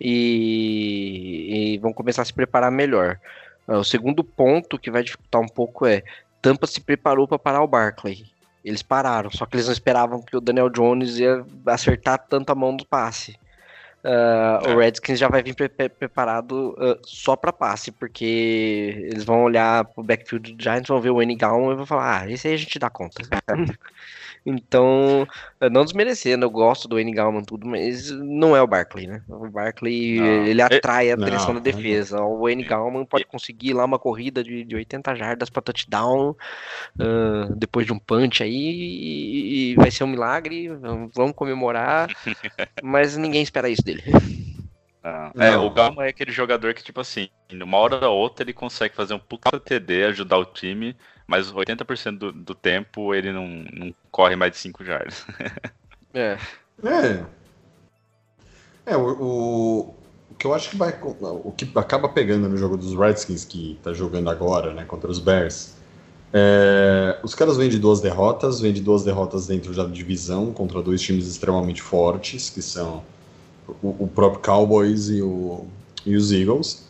[0.00, 3.18] e, e vão começar a se preparar melhor.
[3.66, 6.02] É, o segundo ponto que vai dificultar um pouco é
[6.40, 8.24] Tampa se preparou para parar o Barkley.
[8.64, 12.54] Eles pararam, só que eles não esperavam que o Daniel Jones ia acertar tanto a
[12.54, 13.38] mão do passe.
[14.04, 14.74] Uh, é.
[14.74, 19.84] O Redskins já vai vir pre preparado uh, só para passe, porque eles vão olhar
[19.84, 22.54] pro backfield do Giants, vão ver o N Gallman e vão falar: ah, esse aí
[22.54, 23.22] a gente dá conta.
[24.48, 25.26] Então,
[25.72, 29.20] não desmerecendo, eu gosto do N Gallman tudo, mas não é o Barkley, né?
[29.28, 30.46] O Barkley, não.
[30.46, 32.22] ele atrai a direção da defesa.
[32.22, 37.54] O N Gallman pode conseguir lá uma corrida de, de 80 jardas para touchdown, uh,
[37.56, 40.68] depois de um punch aí, e vai ser um milagre,
[41.12, 42.08] vamos comemorar,
[42.80, 44.04] mas ninguém espera isso dele.
[45.02, 48.52] Ah, é, o Gallman é aquele jogador que, tipo assim, numa hora ou outra ele
[48.52, 53.46] consegue fazer um puta TD, ajudar o time, mas 80% do, do tempo ele não,
[53.72, 55.24] não corre mais de 5 jardas.
[56.14, 56.38] é.
[56.84, 57.24] É.
[58.86, 59.78] É, o, o,
[60.30, 60.96] o, que eu acho que vai.
[61.20, 65.18] O que acaba pegando no jogo dos Redskins, que tá jogando agora, né, contra os
[65.18, 65.74] Bears.
[66.32, 70.82] É, os caras vêm de duas derrotas, vêm de duas derrotas dentro da divisão contra
[70.82, 73.02] dois times extremamente fortes, que são
[73.82, 75.66] o, o próprio Cowboys e, o,
[76.04, 76.86] e os Eagles.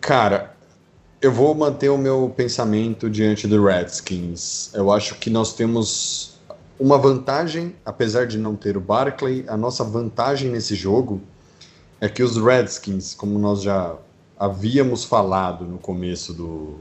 [0.00, 0.56] Cara,
[1.20, 4.70] eu vou manter o meu pensamento diante do Redskins.
[4.72, 6.38] Eu acho que nós temos
[6.78, 11.20] uma vantagem, apesar de não ter o Barkley, a nossa vantagem nesse jogo
[12.00, 13.94] é que os Redskins, como nós já
[14.38, 16.76] havíamos falado no começo do,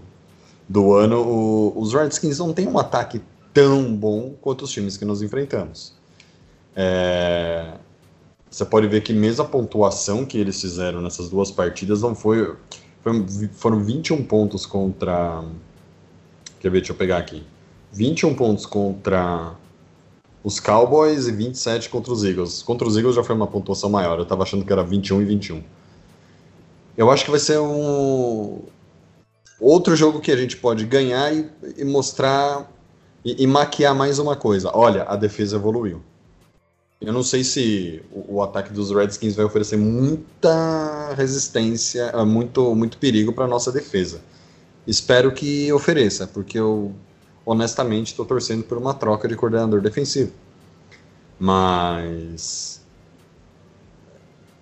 [0.70, 3.22] do ano, o, os Redskins não têm um ataque
[3.54, 5.94] tão bom quanto os times que nós enfrentamos.
[6.74, 7.74] É,
[8.50, 12.56] você pode ver que mesmo a pontuação que eles fizeram nessas duas partidas não foi,
[13.02, 15.44] foi foram 21 pontos contra
[16.60, 17.44] quer ver, deixa eu pegar aqui.
[17.92, 19.56] 21 pontos contra
[20.44, 22.62] os Cowboys e 27 contra os Eagles.
[22.62, 25.26] Contra os Eagles já foi uma pontuação maior, eu tava achando que era 21 e
[25.26, 25.64] 21.
[26.98, 28.62] Eu acho que vai ser um
[29.60, 32.70] outro jogo que a gente pode ganhar e, e mostrar
[33.24, 34.72] e, e, maquiar mais uma coisa.
[34.74, 36.02] Olha, a defesa evoluiu.
[37.02, 42.98] Eu não sei se o, o ataque dos Redskins vai oferecer muita resistência, muito, muito
[42.98, 44.22] perigo para nossa defesa.
[44.86, 46.94] Espero que ofereça, porque eu
[47.46, 50.32] honestamente estou torcendo por uma troca de coordenador defensivo.
[51.40, 52.82] Mas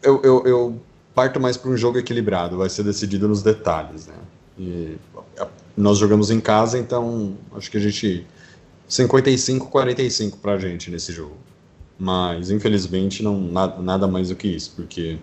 [0.03, 0.81] eu, eu, eu
[1.15, 4.15] parto mais para um jogo equilibrado, vai ser decidido nos detalhes, né?
[4.59, 4.97] E
[5.75, 8.25] nós jogamos em casa, então acho que a gente
[8.87, 11.35] 55-45 para a gente nesse jogo.
[11.99, 15.17] Mas infelizmente não nada, nada mais do que isso, porque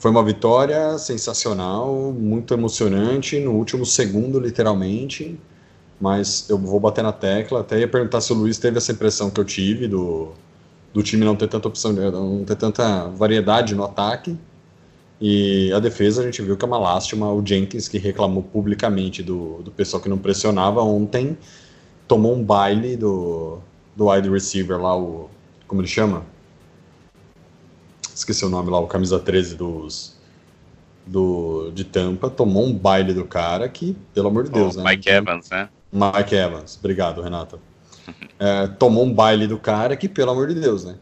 [0.00, 5.38] foi uma vitória sensacional, muito emocionante no último segundo, literalmente.
[6.00, 7.60] Mas eu vou bater na tecla.
[7.60, 10.32] Até ia perguntar se o Luiz teve essa impressão que eu tive do,
[10.94, 14.38] do time não ter tanta opção, não ter tanta variedade no ataque.
[15.20, 17.30] E a defesa a gente viu que é uma lástima.
[17.30, 21.36] O Jenkins, que reclamou publicamente do, do pessoal que não pressionava ontem,
[22.08, 23.58] tomou um baile do,
[23.94, 25.28] do wide receiver lá, o.
[25.66, 26.24] Como ele chama?
[28.14, 30.18] Esqueci o nome lá, o camisa 13 dos.
[31.06, 34.90] Do, de Tampa, tomou um baile do cara que, pelo amor de Deus, o né?
[34.90, 35.68] Mike Evans, né?
[35.92, 37.58] Mike Evans, obrigado, Renato.
[38.38, 40.96] É, tomou um baile do cara que, pelo amor de Deus, né?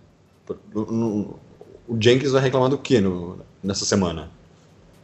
[0.74, 4.30] o Jenkins vai reclamar do que no, nessa semana?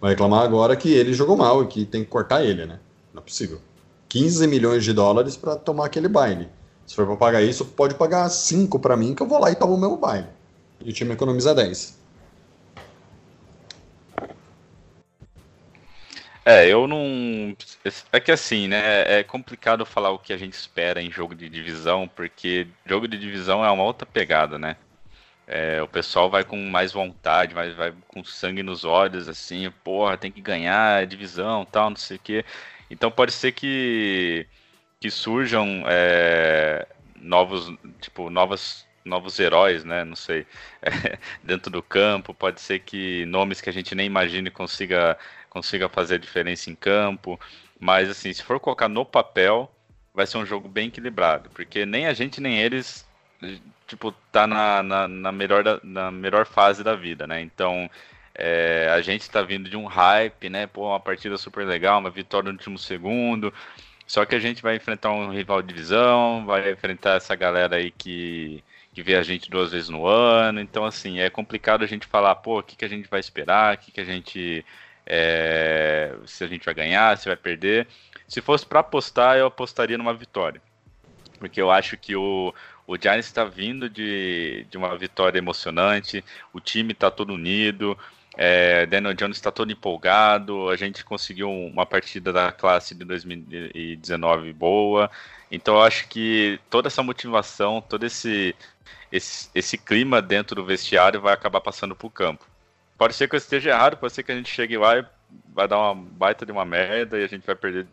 [0.01, 2.79] Vai reclamar agora que ele jogou mal e que tem que cortar ele, né?
[3.13, 3.61] Não é possível.
[4.09, 6.49] 15 milhões de dólares para tomar aquele baile.
[6.87, 9.55] Se for para pagar isso, pode pagar 5 para mim que eu vou lá e
[9.55, 10.27] tomo o meu baile.
[10.81, 12.05] E o time economiza 10.
[16.45, 17.57] É, eu não.
[18.13, 19.19] É que assim, né?
[19.21, 23.19] É complicado falar o que a gente espera em jogo de divisão, porque jogo de
[23.19, 24.77] divisão é uma outra pegada, né?
[25.47, 30.17] É, o pessoal vai com mais vontade, vai, vai com sangue nos olhos, assim, porra,
[30.17, 32.45] tem que ganhar a divisão, tal, não sei o quê.
[32.91, 34.47] Então pode ser que,
[35.05, 36.87] que surjam é,
[37.21, 40.03] novos, tipo, novas, novos heróis, né?
[40.03, 40.47] Não sei,
[40.81, 42.33] é, dentro do campo.
[42.33, 45.19] Pode ser que nomes que a gente nem imagine consiga
[45.51, 47.39] consiga fazer a diferença em campo.
[47.79, 49.71] Mas, assim, se for colocar no papel,
[50.15, 53.07] vai ser um jogo bem equilibrado, porque nem a gente nem eles,
[53.87, 57.43] tipo, tá na, na, na melhor, da, na melhor fase da vida, né?
[57.43, 57.91] Então,
[58.35, 60.67] é, a gente tá vindo de um hype, né?
[60.67, 63.53] Pô, uma partida super legal, uma vitória no último segundo.
[64.07, 67.91] Só que a gente vai enfrentar um rival de divisão, vai enfrentar essa galera aí
[67.91, 68.63] que,
[68.93, 70.61] que vê a gente duas vezes no ano.
[70.61, 73.75] Então, assim, é complicado a gente falar, pô, o que, que a gente vai esperar,
[73.75, 74.65] o que, que a gente
[75.07, 77.87] é, se a gente vai ganhar, se vai perder.
[78.27, 80.61] Se fosse para apostar, eu apostaria numa vitória.
[81.39, 82.55] Porque eu acho que o,
[82.87, 87.99] o Giants está vindo de, de uma vitória emocionante, o time está todo unido,
[88.37, 94.53] é, Daniel Jones está todo empolgado, a gente conseguiu uma partida da classe de 2019
[94.53, 95.11] boa.
[95.51, 98.55] Então eu acho que toda essa motivação, todo esse,
[99.13, 102.45] esse, esse clima dentro do vestiário vai acabar passando para o campo.
[102.99, 105.05] Pode ser que eu esteja errado, pode ser que a gente chegue lá e
[105.53, 107.87] vai dar uma baita de uma merda e a gente vai perder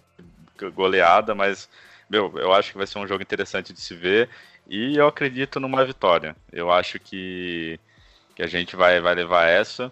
[0.73, 1.69] goleada, mas,
[2.10, 4.30] meu, eu acho que vai ser um jogo interessante de se ver
[4.67, 6.36] e eu acredito numa vitória.
[6.51, 7.80] Eu acho que,
[8.36, 9.91] que a gente vai, vai levar essa.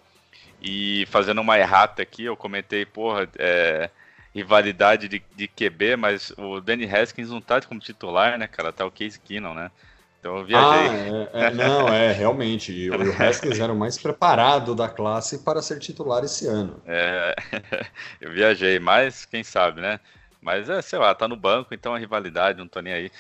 [0.62, 3.90] E fazendo uma errata aqui, eu comentei, porra, é,
[4.34, 8.74] rivalidade de, de QB, mas o Danny Haskins não tá como titular, né, cara?
[8.74, 9.72] Tá o Case Keenum, né?
[10.20, 10.88] Então eu viajei.
[10.90, 12.90] Ah, é, é, não, é, realmente.
[12.90, 16.82] O, o Haskins era o mais preparado da classe para ser titular esse ano.
[16.86, 17.36] É,
[18.20, 20.00] eu viajei, mas quem sabe, né?
[20.42, 23.12] Mas é, sei lá, tá no banco, então a rivalidade, não tô nem aí.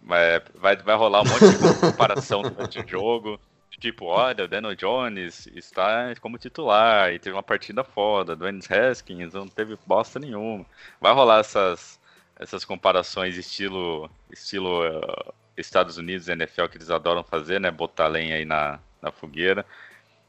[0.00, 3.38] Mas vai, vai rolar um monte de comparação durante o jogo.
[3.78, 8.34] Tipo, olha, o Daniel Jones está como titular e teve uma partida foda.
[8.34, 10.64] Dennis Haskins não teve bosta nenhuma.
[11.00, 12.00] Vai rolar essas,
[12.38, 17.70] essas comparações estilo, estilo uh, Estados Unidos e NFL que eles adoram fazer, né?
[17.70, 19.64] Botar lenha aí na, na fogueira.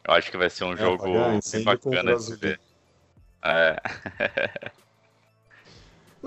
[0.04, 2.60] Eu acho que vai ser um é, jogo bem bacana de ver.
[3.44, 3.82] É.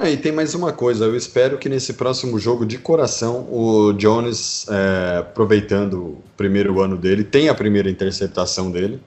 [0.09, 4.67] e tem mais uma coisa, eu espero que nesse próximo jogo de coração o Jones,
[4.69, 9.01] é, aproveitando o primeiro ano dele, tenha a primeira interceptação dele,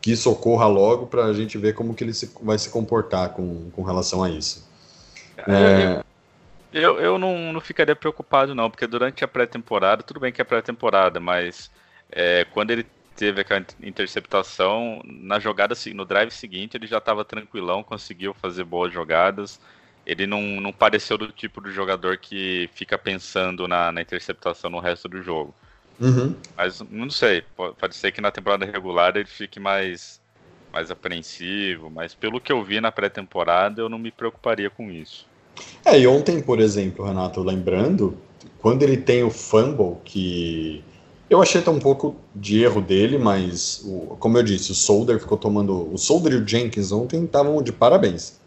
[0.00, 3.30] que isso ocorra logo para a gente ver como que ele se, vai se comportar
[3.30, 4.68] com, com relação a isso.
[5.46, 6.02] É,
[6.72, 10.44] eu, eu não, não ficaria preocupado, não, porque durante a pré-temporada, tudo bem que é
[10.44, 11.70] pré-temporada, mas
[12.10, 17.82] é, quando ele teve aquela interceptação, na jogada, no drive seguinte, ele já estava tranquilão,
[17.84, 19.60] conseguiu fazer boas jogadas.
[20.06, 24.80] Ele não, não pareceu do tipo de jogador que fica pensando na, na interceptação no
[24.80, 25.54] resto do jogo.
[26.00, 26.34] Uhum.
[26.56, 30.20] Mas não sei, pode ser que na temporada regular ele fique mais,
[30.72, 35.26] mais apreensivo, mas pelo que eu vi na pré-temporada eu não me preocuparia com isso.
[35.84, 38.16] É, e ontem, por exemplo, Renato, lembrando,
[38.58, 40.82] quando ele tem o fumble, que
[41.28, 45.18] eu achei até um pouco de erro dele, mas o, como eu disse, o Solder
[45.18, 45.92] ficou tomando.
[45.92, 48.40] O Solder e o Jenkins ontem estavam de parabéns.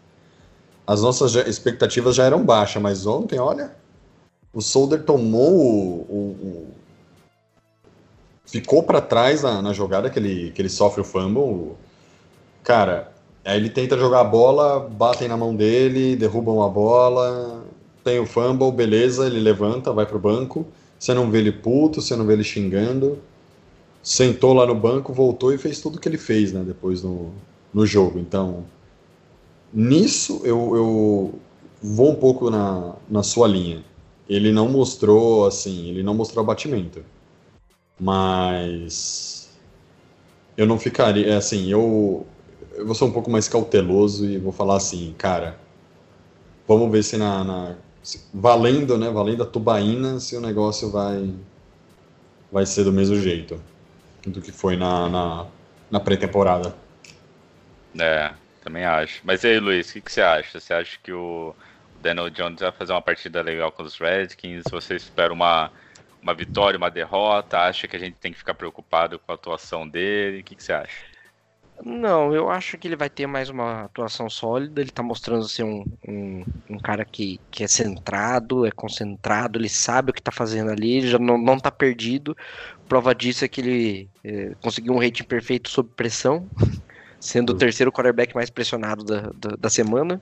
[0.86, 3.72] As nossas expectativas já eram baixas, mas ontem, olha,
[4.52, 6.66] o Solder tomou o, o, o
[8.46, 11.72] ficou para trás na, na, jogada que ele, que ele sofre o fumble.
[12.62, 13.12] Cara,
[13.44, 17.64] aí ele tenta jogar a bola, batem na mão dele, derrubam a bola,
[18.04, 20.66] tem o fumble, beleza, ele levanta, vai pro banco.
[20.98, 23.18] Você não vê ele puto, você não vê ele xingando.
[24.02, 27.32] Sentou lá no banco, voltou e fez tudo que ele fez, né, depois no,
[27.74, 28.20] no jogo.
[28.20, 28.64] Então,
[29.76, 31.34] nisso eu, eu
[31.82, 33.84] vou um pouco na, na sua linha.
[34.28, 37.04] Ele não mostrou, assim, ele não mostrou abatimento.
[38.00, 39.50] Mas
[40.56, 42.26] eu não ficaria, assim, eu,
[42.74, 45.58] eu vou ser um pouco mais cauteloso e vou falar assim, cara,
[46.66, 47.76] vamos ver se na, na
[48.32, 51.34] valendo, né, valendo a tubaína, se o negócio vai
[52.50, 53.60] vai ser do mesmo jeito
[54.26, 55.46] do que foi na, na,
[55.90, 56.74] na pré-temporada.
[57.98, 58.32] É,
[58.66, 59.20] também acho.
[59.24, 60.58] Mas e aí, Luiz, o que, que, você acha?
[60.58, 61.54] Você acha que o
[62.02, 64.64] Daniel Jones vai fazer uma partida legal com os Redskins?
[64.68, 65.70] Você espera uma,
[66.20, 67.60] uma vitória, uma derrota?
[67.60, 70.40] Acha que a gente tem que ficar preocupado com a atuação dele?
[70.40, 71.16] O que, que você acha?
[71.84, 74.80] Não, eu acho que ele vai ter mais uma atuação sólida.
[74.80, 79.68] Ele tá mostrando ser um, um, um, cara que, que é centrado, é concentrado, ele
[79.68, 82.36] sabe o que tá fazendo ali, ele já não, não tá perdido.
[82.88, 86.48] Prova disso é que ele é, conseguiu um rating perfeito sob pressão,
[87.26, 90.20] sendo o terceiro quarterback mais pressionado da, da, da semana.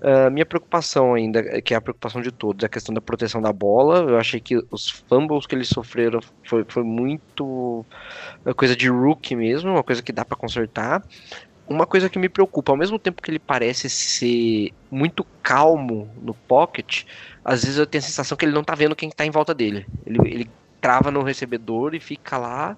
[0.00, 3.40] Uh, minha preocupação ainda, que é a preocupação de todos, é a questão da proteção
[3.40, 4.10] da bola.
[4.10, 7.84] Eu achei que os fumbles que eles sofreram foi, foi muito
[8.44, 11.02] uma coisa de rookie mesmo, uma coisa que dá para consertar.
[11.68, 16.34] Uma coisa que me preocupa, ao mesmo tempo que ele parece ser muito calmo no
[16.34, 17.04] pocket,
[17.44, 19.54] às vezes eu tenho a sensação que ele não tá vendo quem tá em volta
[19.54, 19.86] dele.
[20.04, 22.76] Ele, ele trava no recebedor e fica lá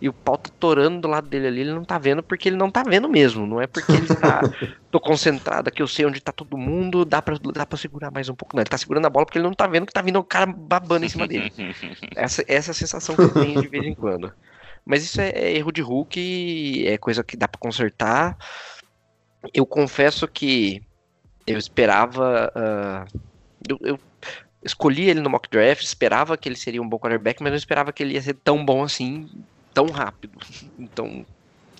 [0.00, 2.56] e o pau tá torando do lado dele ali, ele não tá vendo porque ele
[2.56, 4.40] não tá vendo mesmo, não é porque ele tá
[4.90, 8.28] tô concentrado aqui, eu sei onde tá todo mundo, dá pra, dá pra segurar mais
[8.28, 10.00] um pouco, não, ele tá segurando a bola porque ele não tá vendo que tá
[10.00, 11.52] vindo o cara babando em cima dele.
[12.16, 14.32] Essa, essa é a sensação que eu tenho de vez em quando.
[14.84, 18.36] Mas isso é, é erro de Hulk, é coisa que dá para consertar.
[19.52, 20.82] Eu confesso que
[21.46, 22.50] eu esperava.
[22.56, 23.20] Uh,
[23.68, 24.00] eu, eu,
[24.64, 27.92] escolhi ele no mock draft, esperava que ele seria um bom quarterback, mas não esperava
[27.92, 29.28] que ele ia ser tão bom assim
[29.72, 30.38] tão rápido.
[30.78, 31.24] Então,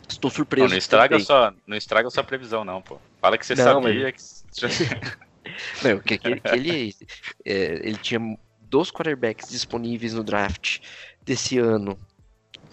[0.09, 0.67] estou surpreso.
[0.67, 2.99] Não, não estraga, só, não estraga sua previsão, não, pô.
[3.21, 4.45] Fala que você não, sabia mas...
[4.53, 5.85] que.
[5.89, 6.97] não, que, que, que ele,
[7.45, 8.21] é, ele tinha
[8.63, 10.81] dois quarterbacks disponíveis no draft
[11.25, 11.99] desse ano.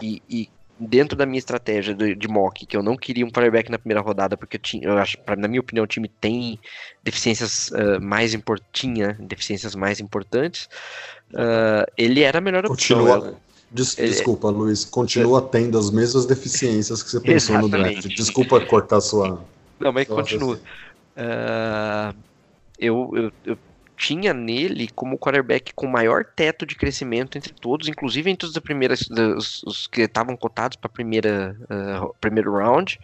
[0.02, 0.50] E, e
[0.80, 4.02] dentro da minha estratégia de, de, mock, que eu não queria um quarterback na primeira
[4.02, 6.60] rodada, porque eu, tinha, eu acho, pra, na minha opinião, o time tem
[7.04, 10.70] deficiências uh, mais importantes, deficiências mais importantes.
[11.32, 13.00] Uh, ele era a melhor opção.
[13.00, 13.38] Continua,
[13.70, 17.96] Des, ele, desculpa, Luiz, continua é, tendo as mesmas deficiências que você pensou exatamente.
[17.96, 18.16] no draft.
[18.16, 19.44] Desculpa cortar sua.
[19.80, 20.56] Não, mas continua.
[20.56, 22.16] Uh,
[22.80, 23.58] eu, eu, eu,
[23.98, 29.02] tinha nele como quarterback com maior teto de crescimento entre todos, inclusive entre os, primeiras,
[29.36, 33.00] os, os que estavam cotados para primeira uh, primeiro round,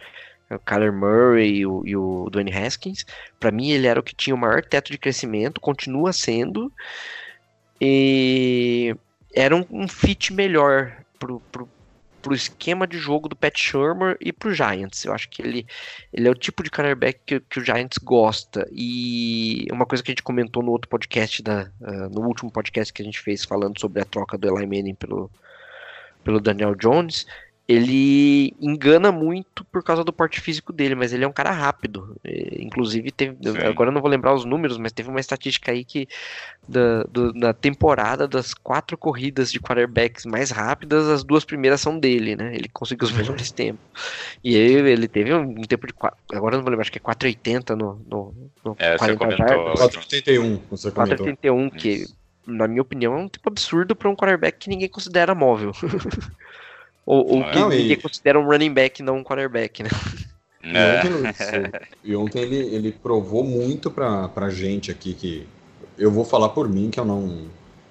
[0.50, 3.04] o Kyler Murray e o, e o Dwayne Haskins.
[3.38, 6.72] Para mim, ele era o que tinha o maior teto de crescimento, continua sendo.
[7.80, 8.96] E
[9.34, 11.68] era um, um fit melhor pro, pro,
[12.22, 15.04] pro esquema de jogo do Pat Shermer e pro Giants.
[15.04, 15.66] Eu acho que ele,
[16.12, 18.66] ele é o tipo de quarterback que, que o Giants gosta.
[18.72, 22.92] E uma coisa que a gente comentou no outro podcast, da, uh, no último podcast
[22.92, 25.30] que a gente fez falando sobre a troca do Eli Manning pelo,
[26.22, 27.26] pelo Daniel Jones,
[27.66, 32.14] ele engana muito por causa do porte físico dele, mas ele é um cara rápido.
[32.22, 33.36] É, inclusive, teve,
[33.66, 36.06] agora eu não vou lembrar os números, mas teve uma estatística aí que
[36.68, 41.98] da, do, na temporada das quatro corridas de quarterbacks mais rápidas, as duas primeiras são
[41.98, 42.54] dele, né?
[42.54, 43.18] Ele conseguiu os uhum.
[43.18, 43.82] melhores tempos.
[44.42, 45.94] E ele, ele teve um, tempo de.
[46.34, 50.60] Agora eu não vou lembrar, acho que é 4,80 no, no, no é, 40 4,81,
[50.70, 52.06] você 4,81, que
[52.46, 55.72] na minha opinião é um tipo absurdo para um quarterback que ninguém considera móvel.
[57.06, 57.96] Ou, ou que não, ninguém e...
[57.96, 59.90] considera um running back, não um quarterback, né?
[60.62, 61.04] É.
[61.04, 61.72] E ontem,
[62.04, 65.46] e ontem ele, ele provou muito pra, pra gente aqui que.
[65.98, 67.42] Eu vou falar por mim que eu não,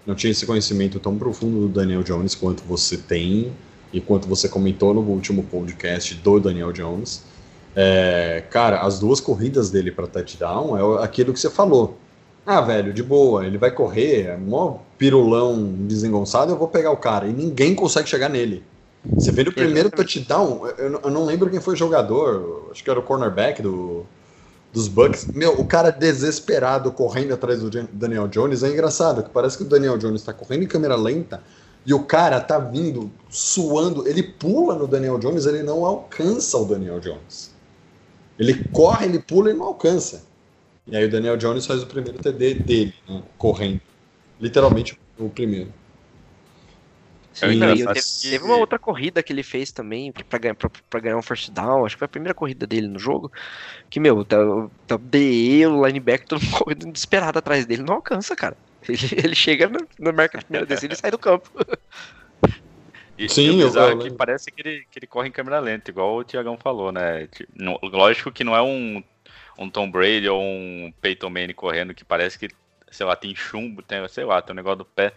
[0.06, 3.54] não tinha esse conhecimento tão profundo do Daniel Jones quanto você tem.
[3.94, 7.24] e quanto você comentou no último podcast do Daniel Jones.
[7.76, 11.98] É, cara, as duas corridas dele para touchdown é aquilo que você falou.
[12.46, 16.98] Ah, velho, de boa, ele vai correr, é mó pirulão desengonçado, eu vou pegar o
[16.98, 17.28] cara.
[17.28, 18.64] E ninguém consegue chegar nele.
[19.06, 22.90] Você vê no primeiro touchdown, eu, eu não lembro quem foi o jogador, acho que
[22.90, 24.06] era o cornerback do,
[24.72, 25.28] dos Bucks.
[25.34, 29.68] Meu, o cara desesperado correndo atrás do Daniel Jones é engraçado, que parece que o
[29.68, 31.44] Daniel Jones está correndo em câmera lenta
[31.86, 36.66] e o cara tá vindo suando, ele pula no Daniel Jones, ele não alcança o
[36.66, 37.54] Daniel Jones.
[38.40, 40.24] Ele corre, ele pula e não alcança.
[40.88, 43.82] E aí o Daniel Jones faz o primeiro TD dele, né, correndo.
[44.40, 45.72] Literalmente o primeiro.
[47.34, 51.00] Sim, e teve, teve, uma outra corrida que ele fez também pra ganhar, pra, pra,
[51.00, 51.84] ganhar um first down.
[51.84, 53.32] Acho que foi a primeira corrida dele no jogo.
[53.90, 54.38] Que, meu, tá,
[54.86, 57.82] tá DE, o linebacker, todo mundo correndo desesperado atrás dele.
[57.82, 58.56] Não alcança, cara.
[58.88, 61.50] Ele, ele chega na, na marca da primeira descida e sai do campo.
[63.16, 65.92] E, Sim, e o eu, que parece que ele, que ele corre em câmera lenta,
[65.92, 67.30] igual o Tiagão falou, né?
[67.84, 69.04] Lógico que não é um,
[69.56, 72.50] um Tom Brady ou um Peyton Manning correndo que parece que,
[72.90, 75.14] sei lá, tem chumbo, tem, sei lá, tem um negócio do pé.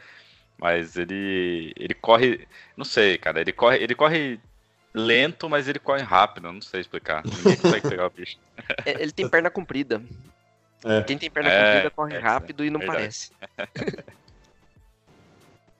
[0.58, 2.46] Mas ele ele corre,
[2.76, 4.40] não sei, cara, ele corre, ele corre
[4.94, 7.22] lento, mas ele corre rápido, não sei explicar.
[7.24, 8.38] Ninguém consegue pegar o bicho.
[8.84, 10.02] É, ele tem perna comprida.
[10.84, 11.02] É.
[11.02, 12.98] Quem tem perna é, comprida corre é, rápido e não verdade.
[12.98, 13.32] parece.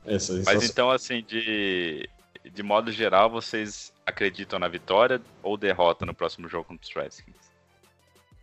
[0.06, 2.08] Essa, Mas então, assim, de,
[2.44, 7.34] de modo geral, vocês acreditam na vitória ou derrota no próximo jogo contra os Redskins?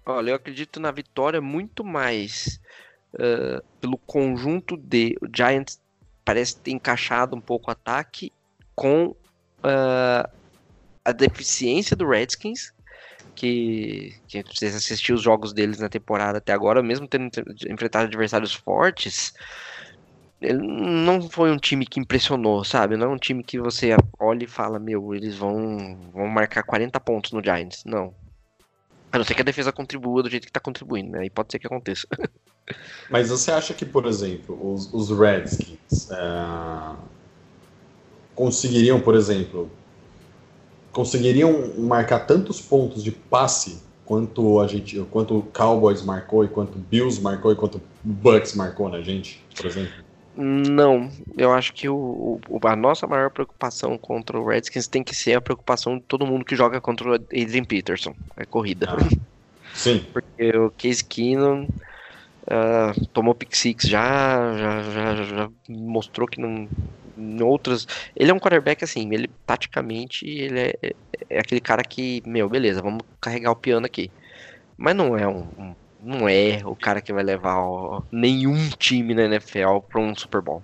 [0.06, 2.60] Olha, eu acredito na vitória muito mais
[3.14, 5.18] uh, pelo conjunto de.
[5.22, 5.80] O Giants
[6.24, 8.32] parece ter encaixado um pouco o ataque
[8.76, 10.30] com uh,
[11.04, 12.72] a deficiência do Redskins.
[13.36, 17.32] Que, que vocês assistiram os jogos deles na temporada até agora, mesmo tendo
[17.68, 19.34] enfrentado adversários fortes,
[20.40, 22.96] ele não foi um time que impressionou, sabe?
[22.96, 27.00] Não é um time que você olha e fala, meu, eles vão, vão marcar 40
[27.00, 27.84] pontos no Giants.
[27.86, 28.14] Não.
[29.12, 31.26] A não ser que a defesa contribua do jeito que tá contribuindo, né?
[31.26, 32.08] E pode ser que aconteça.
[33.10, 36.96] Mas você acha que, por exemplo, os, os Redskins é,
[38.34, 39.70] conseguiriam, por exemplo,
[40.92, 46.76] conseguiriam marcar tantos pontos de passe quanto a gente, quanto o Cowboys marcou e quanto
[46.76, 49.94] o Bills marcou e quanto o Bucks marcou na gente, por exemplo?
[50.36, 55.16] Não, eu acho que o, o, a nossa maior preocupação contra o Redskins tem que
[55.16, 58.88] ser a preocupação de todo mundo que joga contra o Adrian Peterson, a corrida.
[58.90, 59.10] Ah,
[59.76, 60.04] sim.
[60.12, 61.68] Porque o Case Keenum
[62.54, 66.68] uh, tomou pick six já, já, já, já, mostrou que não.
[67.16, 67.88] Em outras.
[68.16, 70.96] Ele é um quarterback assim, ele taticamente ele é, é,
[71.30, 74.10] é aquele cara que, meu, beleza, vamos carregar o piano aqui.
[74.76, 79.14] Mas não é um, um não é o cara que vai levar ó, nenhum time
[79.14, 80.62] na NFL para um Super Bowl.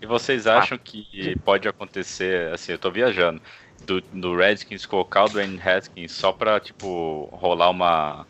[0.00, 0.80] E vocês acham ah.
[0.82, 3.42] que pode acontecer, assim, eu tô viajando,
[3.84, 8.26] do, do Redskins colocar o Dwayne Haskins só pra, tipo, rolar uma,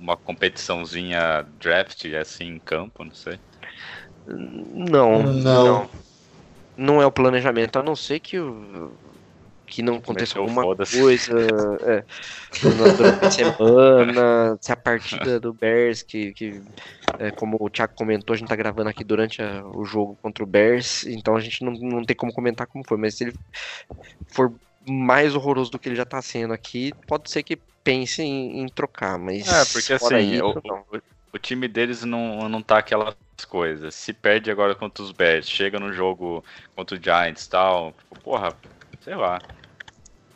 [0.00, 3.38] uma competiçãozinha draft, assim, em campo, não sei?
[4.26, 5.32] Não, não.
[5.32, 5.90] Não,
[6.76, 8.92] não é o planejamento, a não ser que o
[9.70, 11.32] que não aconteça alguma coisa
[11.82, 12.04] é,
[12.96, 16.60] durante a semana, se a partida do Bears, que, que
[17.20, 20.42] é, como o Thiago comentou, a gente tá gravando aqui durante a, o jogo contra
[20.42, 23.34] o Bears, então a gente não, não tem como comentar como foi, mas se ele
[24.26, 24.52] for
[24.88, 28.68] mais horroroso do que ele já tá sendo aqui, pode ser que pense em, em
[28.68, 29.46] trocar, mas...
[29.46, 31.02] É, porque assim, isso, o, o,
[31.34, 33.14] o, time deles não, não tá aquelas
[33.48, 36.44] coisas, se perde agora contra os Bears, chega no jogo
[36.76, 38.54] contra o Giants e tal, porra,
[39.02, 39.38] sei lá,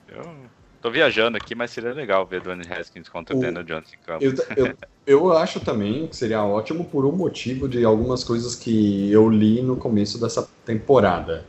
[0.09, 4.07] eu tô viajando aqui, mas seria legal ver Dwayne Haskins contra o Daniel Jones em
[4.07, 4.25] campo.
[4.25, 4.77] Eu, eu,
[5.07, 9.63] eu, acho também que seria ótimo por um motivo de algumas coisas que eu li
[9.63, 11.45] no começo dessa temporada.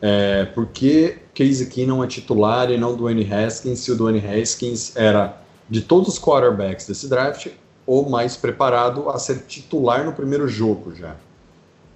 [0.00, 5.40] É, porque Casey Keenum é titular e não Dwayne Haskins, se o Dwayne Haskins era,
[5.68, 7.48] de todos os quarterbacks desse draft,
[7.86, 11.16] o mais preparado a ser titular no primeiro jogo já.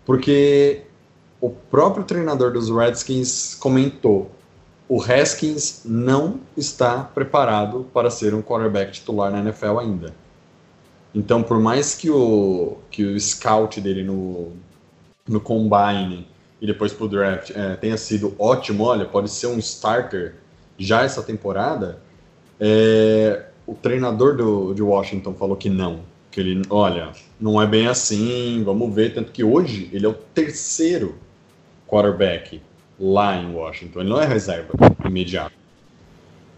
[0.06, 0.82] Porque
[1.40, 4.30] o próprio treinador dos Redskins comentou
[4.90, 10.12] o Haskins não está preparado para ser um quarterback titular na NFL ainda.
[11.14, 14.48] Então, por mais que o, que o scout dele no,
[15.28, 16.26] no combine
[16.60, 20.34] e depois pro draft é, tenha sido ótimo, olha, pode ser um starter
[20.78, 22.00] já essa temporada,
[22.58, 26.00] é, o treinador do, de Washington falou que não.
[26.30, 29.14] Que ele, olha, não é bem assim, vamos ver.
[29.14, 31.16] Tanto que hoje ele é o terceiro
[31.88, 32.60] quarterback
[32.98, 34.00] lá em Washington.
[34.00, 34.72] Ele não é reserva
[35.04, 35.54] imediato.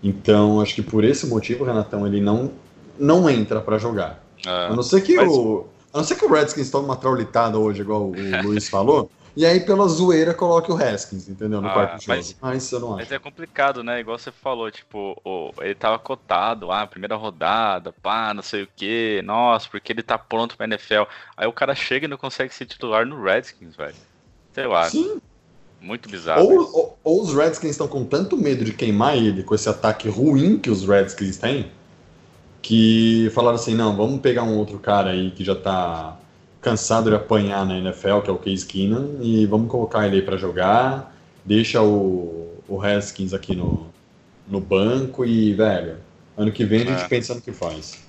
[0.03, 2.51] Então, acho que por esse motivo, Renatão, ele não,
[2.99, 4.23] não entra para jogar.
[4.45, 5.29] Ah, a não ser que mas...
[5.31, 5.67] o.
[5.95, 9.47] A não ser que o Redskins tome uma traulitada hoje, igual o Luiz falou, E
[9.47, 11.61] aí, pela zoeira, coloque o Haskins, entendeu?
[11.63, 12.05] No Ah, quarto jogo.
[12.09, 12.97] mas- Mas, eu não acho.
[12.99, 13.99] Mas é complicado, né?
[13.99, 18.69] Igual você falou, tipo, o- ele tava cotado, ah, primeira rodada, pá, não sei o
[18.77, 21.05] quê, nossa, porque ele tá pronto pra NFL.
[21.35, 23.95] Aí o cara chega e não consegue ser titular no Redskins, velho.
[24.53, 25.17] Sei lá, Sim.
[25.81, 26.45] muito bizarro.
[26.45, 26.77] Ou, isso.
[26.77, 30.59] ou- ou os Redskins estão com tanto medo de queimar ele com esse ataque ruim
[30.59, 31.73] que os Redskins têm,
[32.61, 36.17] que falaram assim: não, vamos pegar um outro cara aí que já tá
[36.63, 40.23] cansado de apanhar na NFL, que é o Case Keenan, e vamos colocar ele aí
[40.23, 43.95] pra jogar, deixa o, o Haskins aqui no,
[44.47, 45.99] no banco e, velho,
[46.37, 47.09] ano que vem a gente É.
[47.09, 48.09] pensa no que faz.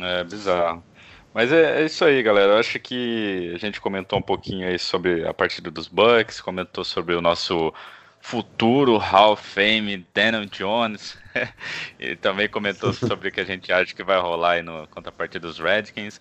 [0.00, 0.84] É bizarro.
[1.32, 2.52] Mas é, é isso aí, galera.
[2.54, 6.84] Eu acho que a gente comentou um pouquinho aí sobre a partida dos Bucks, comentou
[6.84, 7.72] sobre o nosso
[8.20, 11.18] futuro Hall of Fame, Daniel Jones,
[11.98, 15.10] e também comentou sobre o que a gente acha que vai rolar aí no, contra
[15.10, 16.20] a partida dos Redskins.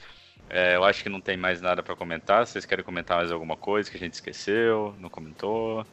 [0.49, 2.45] É, eu acho que não tem mais nada para comentar.
[2.45, 4.93] Vocês querem comentar mais alguma coisa que a gente esqueceu?
[4.99, 5.85] Não comentou?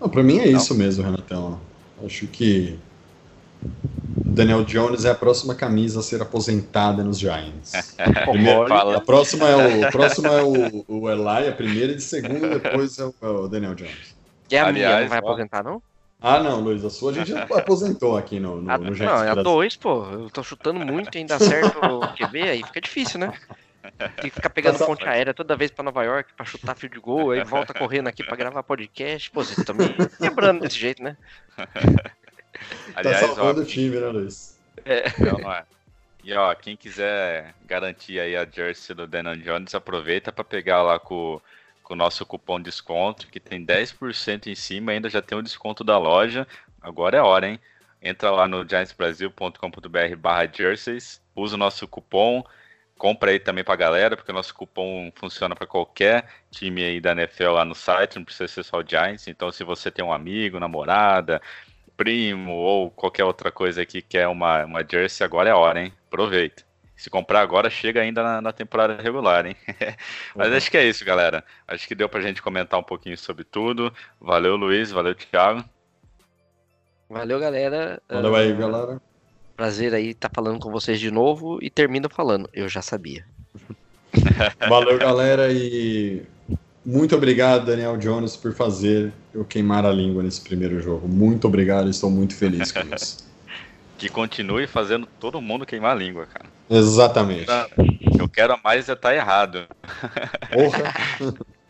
[0.00, 1.60] Não, pra mim é isso mesmo, Renatão.
[2.04, 2.78] Acho que
[4.16, 7.72] Daniel Jones é a próxima camisa a ser aposentada nos Giants.
[8.30, 12.02] Primeiro- a próxima é o, a próxima é o, o Eli, a primeira, e de
[12.02, 14.14] segunda depois é o, é o Daniel Jones.
[14.48, 15.22] Que é a minha, Aliás, não vai ó.
[15.22, 15.82] aposentar, não?
[16.20, 19.30] Ah, não, Luiz, a sua a gente aposentou aqui no, no, Ah, no não, é
[19.30, 20.04] a dois, pô.
[20.04, 23.32] Eu tô chutando muito e ainda acerto o QB, aí fica difícil, né?
[23.98, 26.90] Tem que ficar pegando Passa- ponte aérea toda vez pra Nova York pra chutar fio
[26.90, 29.30] de gol, aí volta correndo aqui pra gravar podcast.
[29.30, 29.88] Pô, vocês estão me
[30.20, 31.16] quebrando desse jeito, né?
[32.92, 34.58] Tá Aliás, ó, salvando o time, né, Luiz?
[35.18, 35.64] Não, não é.
[36.22, 40.98] E ó, quem quiser garantir aí a jersey do Daniel Jones, aproveita para pegar lá
[40.98, 41.40] com,
[41.90, 45.42] com o nosso cupom de desconto, que tem 10% em cima, ainda já tem o
[45.42, 46.46] desconto da loja.
[46.80, 47.58] Agora é hora, hein?
[48.00, 52.44] Entra lá no giantsbrasil.com.br barra jerseys, usa o nosso cupom,
[52.96, 57.10] compra aí também pra galera, porque o nosso cupom funciona para qualquer time aí da
[57.10, 59.26] NFL lá no site, não precisa ser só o Giants.
[59.26, 61.42] Então, se você tem um amigo, namorada,
[61.96, 65.92] primo ou qualquer outra coisa que quer uma, uma jersey, agora é hora, hein?
[66.06, 66.69] Aproveita.
[67.00, 69.56] Se comprar agora, chega ainda na, na temporada regular, hein?
[70.36, 71.42] Mas acho que é isso, galera.
[71.66, 73.90] Acho que deu pra gente comentar um pouquinho sobre tudo.
[74.20, 74.90] Valeu, Luiz.
[74.92, 75.64] Valeu, Thiago.
[77.08, 78.02] Valeu, galera.
[78.06, 79.00] Valeu aí, Ah, galera.
[79.56, 82.50] Prazer aí estar falando com vocês de novo e termino falando.
[82.52, 83.24] Eu já sabia.
[84.68, 86.22] Valeu, galera, e
[86.84, 91.08] muito obrigado, Daniel Jones, por fazer eu queimar a língua nesse primeiro jogo.
[91.08, 93.29] Muito obrigado, estou muito feliz com isso.
[94.00, 96.48] Que continue fazendo todo mundo queimar a língua, cara.
[96.70, 97.46] Exatamente.
[98.18, 99.68] Eu quero mais é estar errado.
[100.50, 100.94] Porra.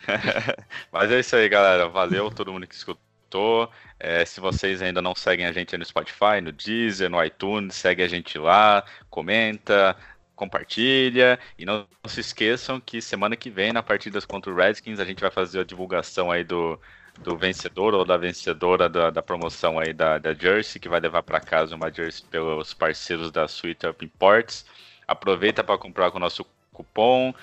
[0.92, 1.88] Mas é isso aí, galera.
[1.88, 3.68] Valeu todo mundo que escutou.
[3.98, 8.00] É, se vocês ainda não seguem a gente no Spotify, no Deezer, no iTunes, segue
[8.00, 9.96] a gente lá, comenta,
[10.36, 11.36] compartilha.
[11.58, 15.20] E não se esqueçam que semana que vem, na partidas contra o Redskins, a gente
[15.20, 16.78] vai fazer a divulgação aí do,
[17.22, 21.22] do vencedor ou da vencedora da, da promoção aí da, da Jersey, que vai levar
[21.22, 24.64] para casa uma Jersey pelos parceiros da Suite Up Imports.
[25.06, 27.34] Aproveita para comprar com o nosso cupom.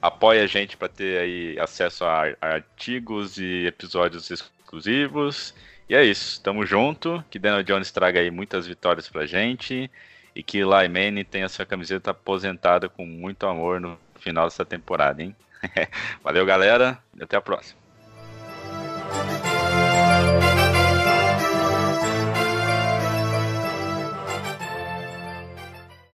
[0.00, 5.54] Apoia a gente para ter aí acesso a, a artigos e episódios exclusivos.
[5.88, 7.24] E é isso, tamo junto.
[7.30, 9.90] Que Daniel Jones traga aí muitas vitórias pra gente.
[10.34, 15.34] E que Eli tenha sua camiseta aposentada com muito amor no final dessa temporada, hein?
[16.22, 17.85] Valeu, galera, e até a próxima.